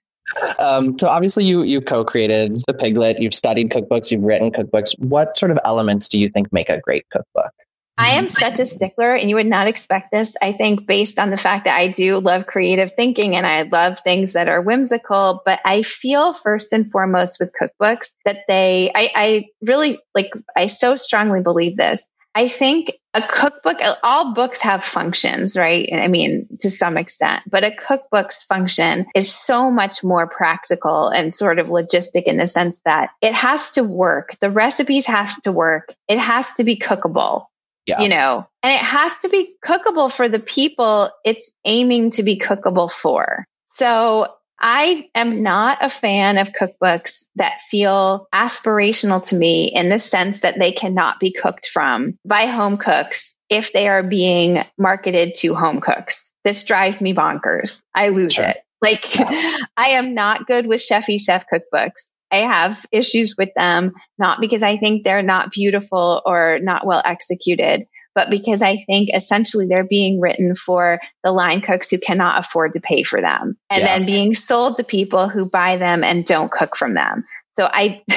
[0.60, 3.22] Um, so obviously you you co-created the Piglet.
[3.22, 4.12] You've studied cookbooks.
[4.12, 4.98] You've written cookbooks.
[5.00, 7.52] What sort of elements do you think make a great cookbook?
[8.00, 10.36] I am such a stickler, and you would not expect this.
[10.40, 14.00] I think, based on the fact that I do love creative thinking and I love
[14.02, 19.10] things that are whimsical, but I feel first and foremost with cookbooks that they, I,
[19.16, 22.08] I really like, I so strongly believe this.
[22.38, 25.90] I think a cookbook, all books have functions, right?
[25.92, 31.34] I mean, to some extent, but a cookbook's function is so much more practical and
[31.34, 34.38] sort of logistic in the sense that it has to work.
[34.40, 35.96] The recipes have to work.
[36.08, 37.46] It has to be cookable.
[37.88, 38.04] Yes.
[38.04, 42.38] You know, and it has to be cookable for the people it's aiming to be
[42.38, 43.48] cookable for.
[43.66, 44.28] So
[44.60, 50.42] I am not a fan of cookbooks that feel aspirational to me in the sense
[50.42, 55.56] that they cannot be cooked from by home cooks if they are being marketed to
[55.56, 56.34] home cooks.
[56.44, 57.84] This drives me bonkers.
[57.94, 58.46] I lose sure.
[58.46, 58.58] it.
[58.82, 59.06] Like.
[59.78, 62.10] I am not good with Chefy Chef cookbooks.
[62.32, 67.02] I have issues with them, not because I think they're not beautiful or not well
[67.06, 67.86] executed,
[68.18, 72.74] but because I think essentially they're being written for the line cooks who cannot afford
[72.74, 73.96] to pay for them and yeah.
[73.96, 77.26] then being sold to people who buy them and don't cook from them.
[77.52, 78.02] So I,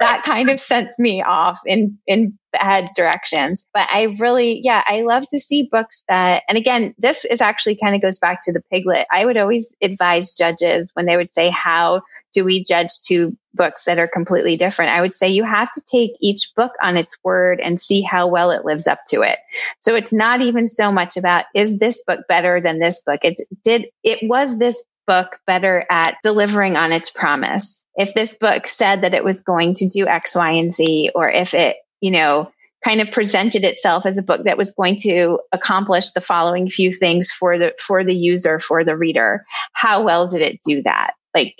[0.00, 3.66] that kind of sends me off in, in bad directions.
[3.72, 7.78] But I really, yeah, I love to see books that, and again, this is actually
[7.82, 9.06] kind of goes back to the piglet.
[9.10, 12.02] I would always advise judges when they would say, how
[12.34, 14.92] do we judge two books that are completely different?
[14.92, 18.26] I would say you have to take each book on its word and see how
[18.26, 19.38] well it lives up to it.
[19.80, 23.20] So it's not even so much about, is this book better than this book?
[23.22, 27.84] It did, it was this book better at delivering on its promise.
[27.96, 31.30] If this book said that it was going to do X, Y, and Z, or
[31.30, 32.50] if it, you know,
[32.84, 36.92] kind of presented itself as a book that was going to accomplish the following few
[36.92, 41.14] things for the for the user for the reader how well did it do that
[41.34, 41.56] like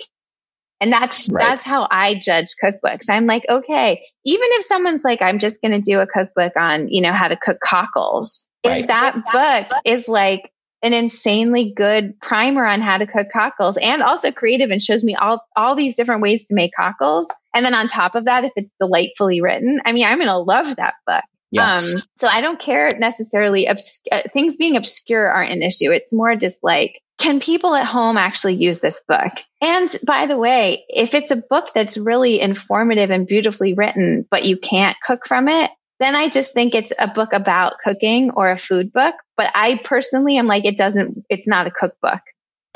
[0.79, 1.39] and that's right.
[1.39, 3.09] that's how I judge cookbooks.
[3.09, 6.87] I'm like, okay, even if someone's like, I'm just going to do a cookbook on,
[6.89, 8.47] you know, how to cook cockles.
[8.65, 8.81] Right.
[8.81, 10.51] If that book is like
[10.83, 15.15] an insanely good primer on how to cook cockles and also creative and shows me
[15.15, 17.27] all all these different ways to make cockles.
[17.55, 20.37] And then on top of that, if it's delightfully written, I mean, I'm going to
[20.37, 21.23] love that book.
[21.49, 21.93] Yes.
[21.93, 23.67] Um, so I don't care necessarily.
[23.67, 25.91] Obs- uh, things being obscure aren't an issue.
[25.91, 29.31] It's more just like, can people at home actually use this book?
[29.61, 34.45] And by the way, if it's a book that's really informative and beautifully written, but
[34.45, 38.51] you can't cook from it, then I just think it's a book about cooking or
[38.51, 39.15] a food book.
[39.35, 42.21] But I personally am like, it doesn't, it's not a cookbook.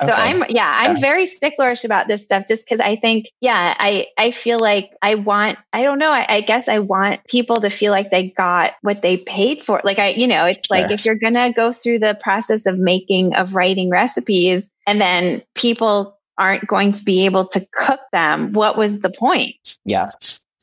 [0.02, 0.12] Okay.
[0.12, 1.02] So I'm, yeah, I'm yeah.
[1.02, 5.16] very sticklerish about this stuff just because I think, yeah, I, I feel like I
[5.16, 8.74] want, I don't know, I, I, guess I want people to feel like they got
[8.82, 9.80] what they paid for.
[9.84, 10.78] Like I, you know, it's sure.
[10.78, 15.00] like if you're going to go through the process of making, of writing recipes and
[15.00, 19.56] then people aren't going to be able to cook them, what was the point?
[19.86, 20.10] Yeah.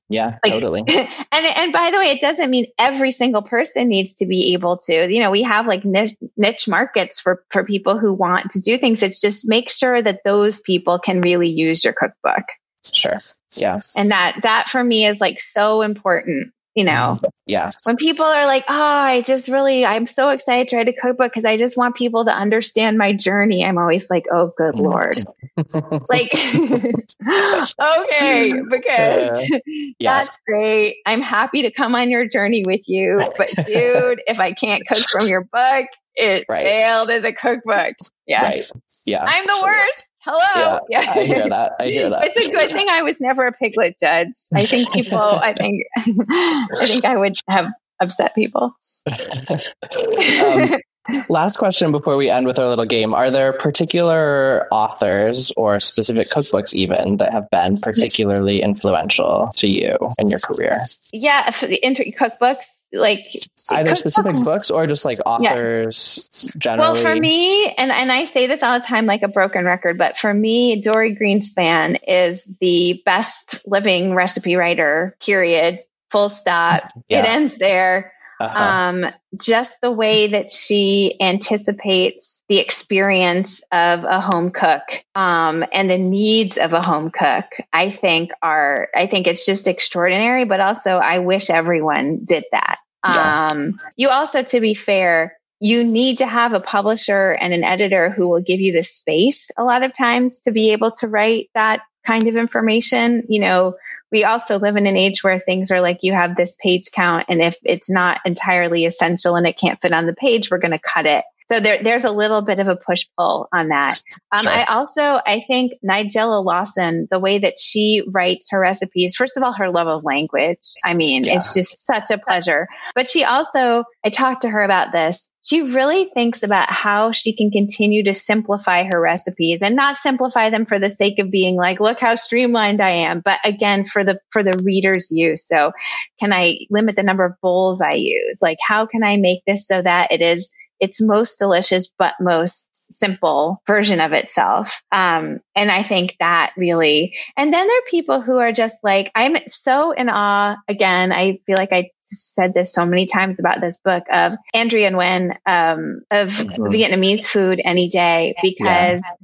[0.08, 0.82] Yeah, like, totally.
[0.88, 4.78] And and by the way, it doesn't mean every single person needs to be able
[4.78, 5.12] to.
[5.12, 8.78] You know, we have like niche, niche markets for for people who want to do
[8.78, 9.02] things.
[9.02, 12.44] It's just make sure that those people can really use your cookbook.
[12.82, 13.16] Sure.
[13.56, 13.78] Yeah.
[13.96, 18.46] And that that for me is like so important you know yeah when people are
[18.46, 21.76] like oh i just really i'm so excited to write a cookbook because i just
[21.76, 24.82] want people to understand my journey i'm always like oh good mm.
[24.82, 25.18] lord
[26.08, 26.32] like
[27.98, 29.58] okay because uh,
[29.98, 30.28] yes.
[30.28, 34.52] that's great i'm happy to come on your journey with you but dude if i
[34.52, 36.64] can't cook from your book it right.
[36.64, 37.96] failed as a cookbook
[38.28, 38.70] yeah right.
[39.04, 40.80] yeah i'm the worst hello.
[40.88, 41.72] Yeah, yeah, I hear that.
[41.78, 42.24] I hear that.
[42.24, 44.34] It's a good thing I was never a piglet judge.
[44.54, 45.18] I think people.
[45.18, 45.84] I think.
[45.96, 48.74] I think I would have upset people.
[49.06, 50.76] um,
[51.28, 56.28] last question before we end with our little game: Are there particular authors or specific
[56.28, 60.80] cookbooks, even that have been particularly influential to you in your career?
[61.12, 61.50] Yeah,
[61.82, 63.26] inter- cookbooks like
[63.70, 66.58] either specific books or just like authors yeah.
[66.58, 66.92] generally.
[66.92, 69.98] Well, for me, and and I say this all the time, like a broken record,
[69.98, 75.16] but for me, Dorie Greenspan is the best living recipe writer.
[75.20, 75.84] Period.
[76.10, 76.90] Full stop.
[77.08, 77.20] Yeah.
[77.20, 78.12] It ends there.
[78.40, 78.56] Uh-huh.
[78.56, 84.82] Um, just the way that she anticipates the experience of a home cook
[85.14, 89.66] um, and the needs of a home cook, I think are, I think it's just
[89.66, 92.78] extraordinary, but also I wish everyone did that.
[93.04, 93.48] Yeah.
[93.50, 98.10] Um, you also, to be fair, you need to have a publisher and an editor
[98.10, 101.50] who will give you the space a lot of times to be able to write
[101.54, 103.24] that kind of information.
[103.28, 103.74] You know,
[104.10, 107.26] we also live in an age where things are like you have this page count
[107.28, 110.70] and if it's not entirely essential and it can't fit on the page we're going
[110.70, 114.00] to cut it so there, there's a little bit of a push pull on that.
[114.32, 114.46] Um.
[114.46, 119.42] I also, I think Nigella Lawson, the way that she writes her recipes, first of
[119.42, 120.58] all, her love of language.
[120.84, 121.34] I mean, yeah.
[121.34, 122.68] it's just such a pleasure.
[122.94, 125.30] But she also, I talked to her about this.
[125.42, 130.50] She really thinks about how she can continue to simplify her recipes and not simplify
[130.50, 134.04] them for the sake of being like, look how streamlined I am, but again, for
[134.04, 135.48] the, for the reader's use.
[135.48, 135.72] So
[136.20, 138.40] can I limit the number of bowls I use?
[138.42, 142.68] Like, how can I make this so that it is its most delicious but most
[142.92, 144.82] simple version of itself.
[144.92, 149.10] Um, and I think that really, and then there are people who are just like,
[149.14, 150.56] I'm so in awe.
[150.68, 154.90] Again, I feel like I said this so many times about this book of Andrea
[154.90, 156.64] Nguyen um, of mm-hmm.
[156.64, 159.02] Vietnamese food any day because.
[159.04, 159.14] Yeah.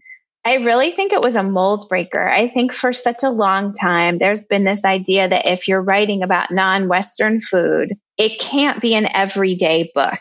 [0.47, 2.29] I really think it was a mold breaker.
[2.29, 6.23] I think for such a long time, there's been this idea that if you're writing
[6.23, 10.21] about non Western food, it can't be an everyday book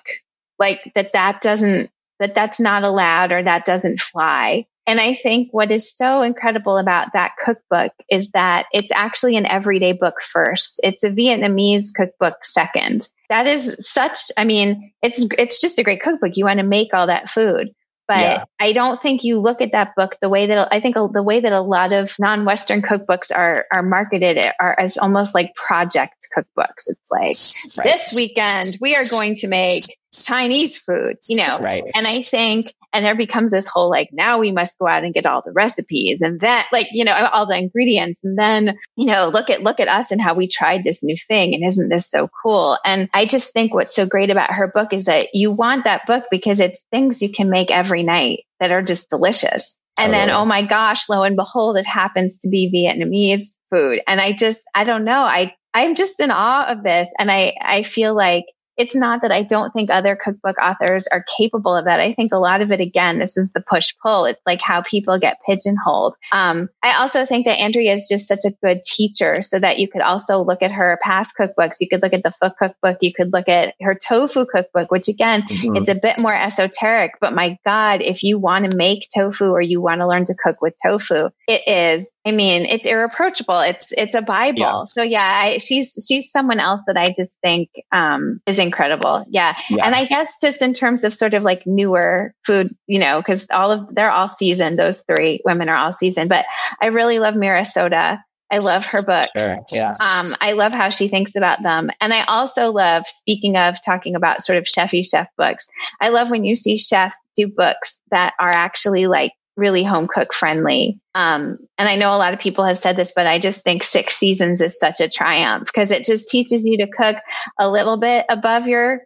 [0.60, 1.90] like that that doesn't
[2.20, 4.66] that that's not allowed or that doesn't fly.
[4.86, 9.46] And I think what is so incredible about that cookbook is that it's actually an
[9.46, 10.80] everyday book first.
[10.84, 13.08] It's a Vietnamese cookbook second.
[13.30, 16.36] That is such, I mean, it's, it's just a great cookbook.
[16.36, 17.70] You want to make all that food.
[18.14, 18.44] But yeah.
[18.60, 21.40] I don't think you look at that book the way that I think the way
[21.40, 26.88] that a lot of non-Western cookbooks are are marketed are as almost like project cookbooks.
[26.88, 27.94] It's like right.
[27.94, 29.84] this weekend we are going to make
[30.14, 31.58] Chinese food, you know.
[31.60, 31.84] Right.
[31.96, 35.14] And I think and there becomes this whole like now we must go out and
[35.14, 39.06] get all the recipes and that like you know all the ingredients and then you
[39.06, 41.90] know look at look at us and how we tried this new thing and isn't
[41.90, 45.28] this so cool and i just think what's so great about her book is that
[45.34, 49.10] you want that book because it's things you can make every night that are just
[49.10, 53.58] delicious and oh, then, oh my gosh, lo and behold, it happens to be Vietnamese
[53.70, 54.02] food.
[54.08, 55.22] And I just, I don't know.
[55.22, 57.14] I, I'm just in awe of this.
[57.20, 58.46] And I, I feel like
[58.78, 62.00] it's not that I don't think other cookbook authors are capable of that.
[62.00, 64.26] I think a lot of it, again, this is the push pull.
[64.26, 66.16] It's like how people get pigeonholed.
[66.32, 69.88] Um, I also think that Andrea is just such a good teacher so that you
[69.88, 71.78] could also look at her past cookbooks.
[71.82, 72.98] You could look at the Pho cookbook.
[73.02, 75.76] You could look at her tofu cookbook, which again, mm-hmm.
[75.76, 79.62] it's a bit more esoteric, but my God, if you want to make tofu or
[79.62, 83.60] you want to learn to cook with tofu, it is, I mean, it's irreproachable.
[83.60, 84.60] It's, it's a Bible.
[84.60, 84.86] Yeah.
[84.86, 89.26] So yeah, I, she's, she's someone else that I just think, um, is incredible.
[89.30, 89.54] Yeah.
[89.70, 89.86] yeah.
[89.86, 93.48] And I guess just in terms of sort of like newer food, you know, because
[93.52, 96.30] all of they're all seasoned, those three women are all seasoned.
[96.30, 96.46] But
[96.82, 98.20] I really love Meera Sodha.
[98.52, 99.32] I love her books.
[99.36, 99.58] Sure.
[99.72, 99.90] Yeah.
[99.90, 101.90] Um, I love how she thinks about them.
[102.00, 105.68] And I also love, speaking of talking about sort of chefy chef books,
[106.00, 110.34] I love when you see chefs do books that are actually like really home cook
[110.34, 111.00] friendly.
[111.14, 113.84] Um, and I know a lot of people have said this, but I just think
[113.84, 117.18] six seasons is such a triumph because it just teaches you to cook
[117.60, 119.02] a little bit above your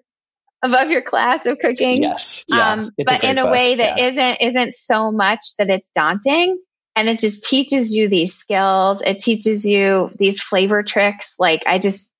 [0.63, 2.01] above your class of cooking.
[2.01, 2.87] Yes, yes.
[2.87, 4.29] Um, but in a way that yeah.
[4.29, 6.57] not isn't so much that it's daunting.
[6.95, 9.03] And it just teaches you these skills.
[9.05, 11.35] It teaches you these flavor tricks.
[11.37, 12.11] Like I just,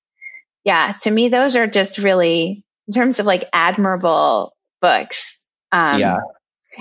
[0.62, 5.44] yeah, to me, those are just really, in terms of like admirable books.
[5.72, 6.18] Um, yeah.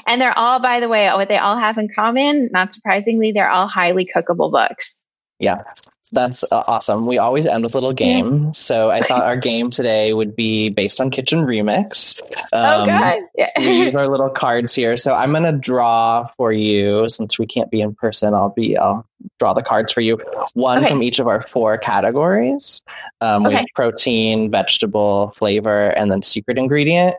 [0.05, 3.49] And they're all, by the way, what they all have in common, not surprisingly, they're
[3.49, 5.05] all highly cookable books.
[5.39, 5.63] Yeah.
[6.11, 7.05] That's uh, awesome.
[7.05, 8.53] We always end with a little game.
[8.53, 12.21] So I thought our game today would be based on Kitchen Remix.
[12.53, 13.19] Oh, um, oh, God.
[13.37, 13.49] Yeah.
[13.57, 14.97] we use our little cards here.
[14.97, 18.33] So I'm going to draw for you since we can't be in person.
[18.33, 19.05] I'll be, I'll
[19.37, 20.17] draw the cards for you.
[20.53, 20.89] One okay.
[20.89, 22.83] from each of our four categories.
[23.21, 23.49] Um, okay.
[23.49, 27.15] We have protein, vegetable, flavor, and then secret ingredient.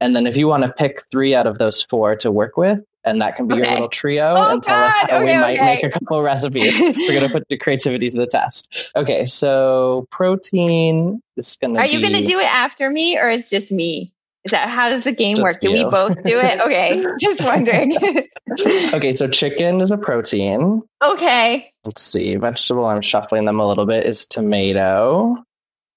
[0.00, 2.80] And then if you want to pick three out of those four to work with,
[3.04, 3.62] and that can be okay.
[3.62, 4.88] your little trio oh, and tell God.
[4.88, 6.78] us how okay, we might make a couple recipes.
[6.78, 8.92] We're going to put the creativity to the test.
[8.96, 13.30] Okay, so protein is going to Are you going to do it after me or
[13.30, 14.12] it's just me?
[14.44, 15.58] Is that how does the game work?
[15.62, 15.70] You.
[15.70, 16.60] Do we both do it?
[16.60, 17.96] Okay, just wondering.
[18.60, 20.82] okay, so chicken is a protein.
[21.02, 21.72] Okay.
[21.84, 22.34] Let's see.
[22.36, 25.36] Vegetable, I'm shuffling them a little bit, is tomato.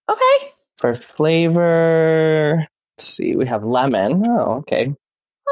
[0.09, 0.51] Okay.
[0.77, 2.67] For flavor,
[2.97, 4.23] let's see, we have lemon.
[4.27, 4.93] Oh, okay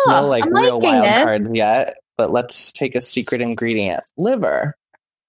[0.08, 1.24] no like I'm real wild it.
[1.24, 4.76] cards yet, but let's take a secret ingredient liver.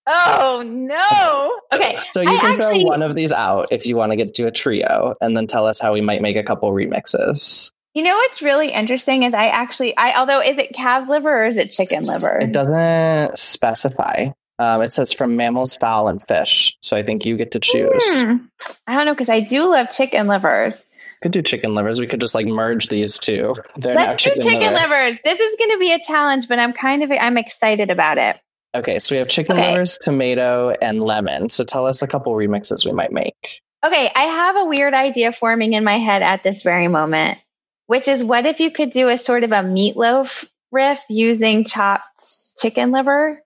[0.06, 1.60] Oh no.
[1.72, 1.98] Okay.
[2.12, 2.82] So you I can actually...
[2.82, 5.46] throw one of these out if you want to get to a trio and then
[5.46, 7.72] tell us how we might make a couple remixes.
[7.94, 11.46] You know what's really interesting is I actually I although is it calf liver or
[11.46, 12.38] is it chicken liver?
[12.38, 14.30] It doesn't specify.
[14.58, 16.76] Um, it says from mammals, fowl, and fish.
[16.80, 18.20] So I think you get to choose.
[18.20, 18.36] Hmm.
[18.86, 20.80] I don't know because I do love chicken livers
[21.24, 21.98] could do chicken livers.
[21.98, 23.54] We could just like merge these two.
[23.76, 24.74] They're Let's do chicken liver.
[24.74, 25.18] livers.
[25.24, 28.38] This is going to be a challenge, but I'm kind of I'm excited about it.
[28.74, 29.70] Okay, so we have chicken okay.
[29.70, 31.48] livers, tomato, and lemon.
[31.48, 33.34] So tell us a couple remixes we might make.
[33.86, 37.38] Okay, I have a weird idea forming in my head at this very moment.
[37.86, 42.24] which is what if you could do a sort of a meatloaf riff using chopped
[42.60, 43.42] chicken liver?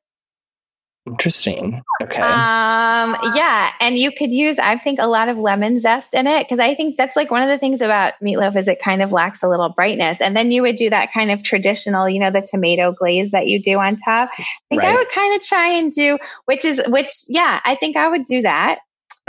[1.09, 1.83] Interesting.
[2.03, 2.21] Okay.
[2.21, 6.45] Um, yeah, and you could use, I think, a lot of lemon zest in it
[6.45, 9.11] because I think that's like one of the things about meatloaf is it kind of
[9.11, 10.21] lacks a little brightness.
[10.21, 13.47] And then you would do that kind of traditional, you know, the tomato glaze that
[13.47, 14.31] you do on top.
[14.39, 14.93] I think right.
[14.93, 18.27] I would kind of try and do, which is, which, yeah, I think I would
[18.27, 18.81] do that.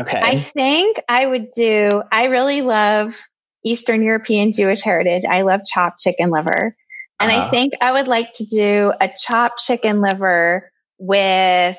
[0.01, 0.19] Okay.
[0.19, 3.18] I think I would do, I really love
[3.64, 5.23] Eastern European Jewish heritage.
[5.30, 6.76] I love chopped chicken liver.
[7.22, 7.47] And uh-huh.
[7.47, 10.69] I think I would like to do a chopped chicken liver
[11.00, 11.78] with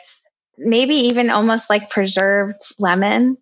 [0.59, 3.37] maybe even almost like preserved lemon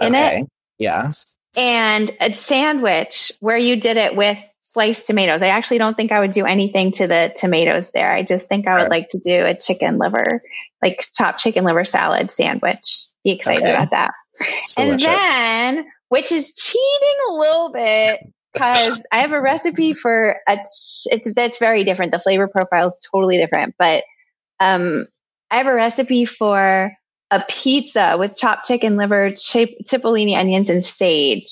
[0.00, 0.40] in okay.
[0.40, 0.48] it.
[0.78, 1.10] Yeah.
[1.58, 5.42] And a sandwich where you did it with sliced tomatoes.
[5.42, 8.12] I actually don't think I would do anything to the tomatoes there.
[8.12, 8.90] I just think I would right.
[8.90, 10.42] like to do a chicken liver,
[10.80, 13.06] like chopped chicken liver salad sandwich.
[13.24, 13.74] Be excited okay.
[13.74, 14.12] about that.
[14.78, 18.20] and then, which is cheating a little bit
[18.52, 22.12] because I have a recipe for a, it's, that's very different.
[22.12, 24.04] The flavor profile is totally different, but
[24.60, 25.06] um,
[25.50, 26.92] I have a recipe for
[27.30, 31.48] a pizza with chopped chicken liver, chip, cipollini, onions, and sage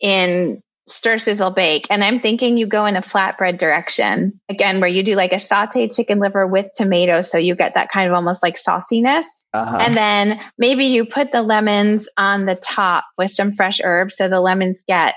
[0.00, 1.86] in stir sizzle bake.
[1.88, 5.36] And I'm thinking you go in a flatbread direction again, where you do like a
[5.36, 7.30] sauteed chicken liver with tomatoes.
[7.30, 9.26] So you get that kind of almost like sauciness.
[9.54, 9.76] Uh-huh.
[9.80, 14.16] And then maybe you put the lemons on the top with some fresh herbs.
[14.16, 15.14] So the lemons get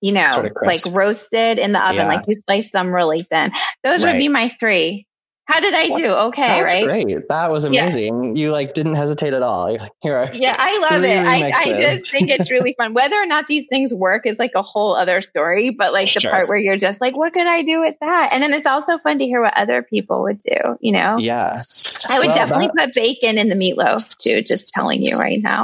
[0.00, 2.06] you know, sort of like roasted in the oven, yeah.
[2.06, 3.50] like you slice them really thin.
[3.82, 4.12] Those right.
[4.12, 5.07] would be my three.
[5.48, 6.06] How did I do?
[6.06, 6.60] Okay, Right.
[6.60, 6.84] That's right?
[6.84, 7.28] Great.
[7.28, 8.36] That was amazing.
[8.36, 8.42] Yeah.
[8.42, 9.72] You like didn't hesitate at all.
[9.72, 10.30] Like, here.
[10.34, 11.24] Yeah, I love it.
[11.26, 12.92] I, I just think it's really fun.
[12.92, 15.70] Whether or not these things work is like a whole other story.
[15.70, 18.30] But like the part where you're just like, what could I do with that?
[18.32, 20.76] And then it's also fun to hear what other people would do.
[20.80, 21.16] You know?
[21.16, 21.62] Yeah.
[22.08, 22.86] I would well, definitely that...
[22.86, 24.42] put bacon in the meatloaf too.
[24.42, 25.62] Just telling you right now.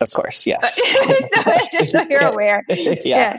[0.00, 0.76] Of course, yes.
[1.34, 2.62] so, just so you're aware.
[2.68, 2.96] yeah.
[3.04, 3.36] yeah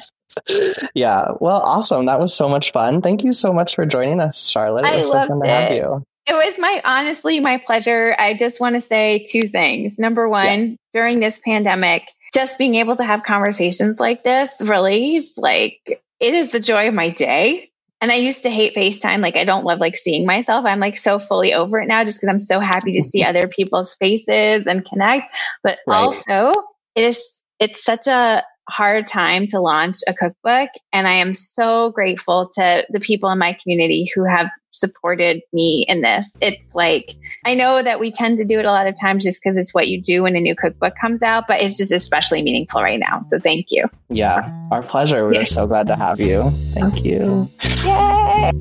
[0.93, 1.27] yeah.
[1.39, 2.05] Well, awesome.
[2.05, 3.01] That was so much fun.
[3.01, 4.85] Thank you so much for joining us, Charlotte.
[4.85, 5.49] It was I so fun to it.
[5.49, 6.03] have you.
[6.26, 8.15] It was my honestly my pleasure.
[8.18, 9.99] I just want to say two things.
[9.99, 10.76] Number one, yeah.
[10.93, 16.34] during this pandemic, just being able to have conversations like this really is like it
[16.34, 17.69] is the joy of my day.
[18.03, 19.21] And I used to hate FaceTime.
[19.21, 20.65] Like I don't love like seeing myself.
[20.65, 23.47] I'm like so fully over it now just because I'm so happy to see other
[23.47, 25.34] people's faces and connect.
[25.63, 25.99] But right.
[25.99, 26.51] also
[26.95, 30.69] it is it's such a hard time to launch a cookbook.
[30.91, 35.85] And I am so grateful to the people in my community who have supported me
[35.88, 36.38] in this.
[36.41, 37.11] It's like,
[37.45, 39.73] I know that we tend to do it a lot of times just because it's
[39.73, 42.99] what you do when a new cookbook comes out, but it's just especially meaningful right
[42.99, 43.23] now.
[43.27, 43.85] So thank you.
[44.10, 44.41] Yeah,
[44.72, 45.27] our pleasure.
[45.27, 46.49] We are so glad to have you.
[46.73, 47.49] Thank you.
[47.64, 48.52] Yay!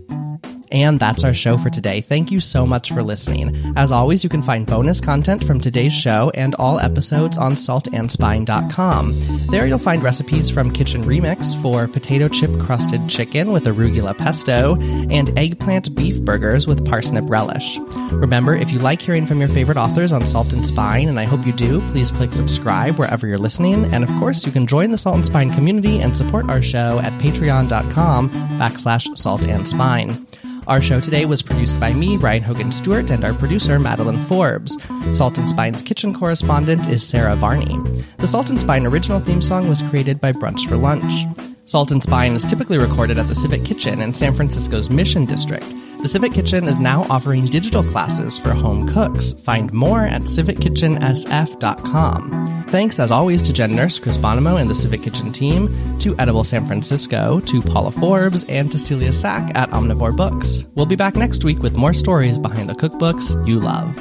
[0.72, 2.00] And that's our show for today.
[2.00, 3.74] Thank you so much for listening.
[3.76, 9.46] As always, you can find bonus content from today's show and all episodes on saltandspine.com.
[9.50, 14.80] There you'll find recipes from Kitchen Remix for potato chip crusted chicken with arugula pesto
[14.80, 17.78] and eggplant beef burgers with parsnip relish.
[18.10, 21.24] Remember, if you like hearing from your favorite authors on Salt and Spine, and I
[21.24, 23.92] hope you do, please click subscribe wherever you're listening.
[23.92, 26.98] And of course, you can join the Salt and Spine community and support our show
[27.00, 30.26] at patreon.com backslash salt and spine.
[30.68, 34.78] Our show today was produced by me, Ryan Hogan Stewart, and our producer, Madeline Forbes.
[35.10, 37.76] Salt and Spine's kitchen correspondent is Sarah Varney.
[38.18, 41.26] The Salt and Spine original theme song was created by Brunch for Lunch.
[41.72, 45.64] Salt and Spine is typically recorded at the Civic Kitchen in San Francisco's Mission District.
[46.02, 49.32] The Civic Kitchen is now offering digital classes for home cooks.
[49.32, 52.64] Find more at civickitchensf.com.
[52.68, 56.44] Thanks, as always, to Jen Nurse, Chris Bonomo, and the Civic Kitchen team, to Edible
[56.44, 60.64] San Francisco, to Paula Forbes, and to Celia Sack at Omnivore Books.
[60.74, 63.96] We'll be back next week with more stories behind the cookbooks you love.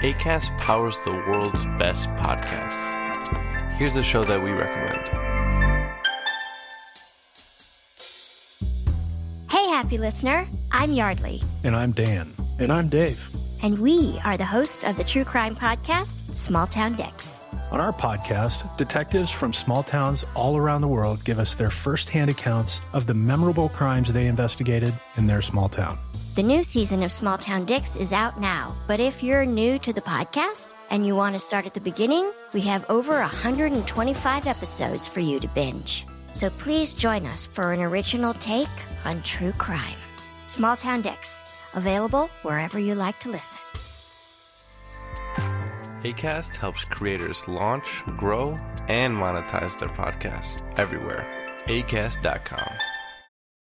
[0.00, 2.98] ACAST powers the world's best podcasts
[3.78, 5.08] here's a show that we recommend.
[9.50, 10.46] Hey, happy listener.
[10.72, 11.42] I'm Yeardley.
[11.62, 12.32] And I'm Dan.
[12.58, 13.30] And I'm Dave.
[13.62, 17.40] And we are the hosts of the true crime podcast, Small Town Dicks.
[17.70, 22.30] On our podcast, detectives from small towns all around the world give us their firsthand
[22.30, 25.98] accounts of the memorable crimes they investigated in their small town.
[26.38, 29.92] The new season of Small Town Dicks is out now, but if you're new to
[29.92, 35.08] the podcast, and you want to start at the beginning, we have over 125 episodes
[35.08, 36.06] for you to binge.
[36.34, 38.68] So please join us for an original take
[39.04, 39.96] on true crime.
[40.46, 41.42] Small Town Dicks,
[41.74, 43.58] available wherever you like to listen.
[46.04, 48.50] ACAST helps creators launch, grow,
[48.86, 51.26] and monetize their podcasts everywhere.
[51.64, 52.74] ACAST.com.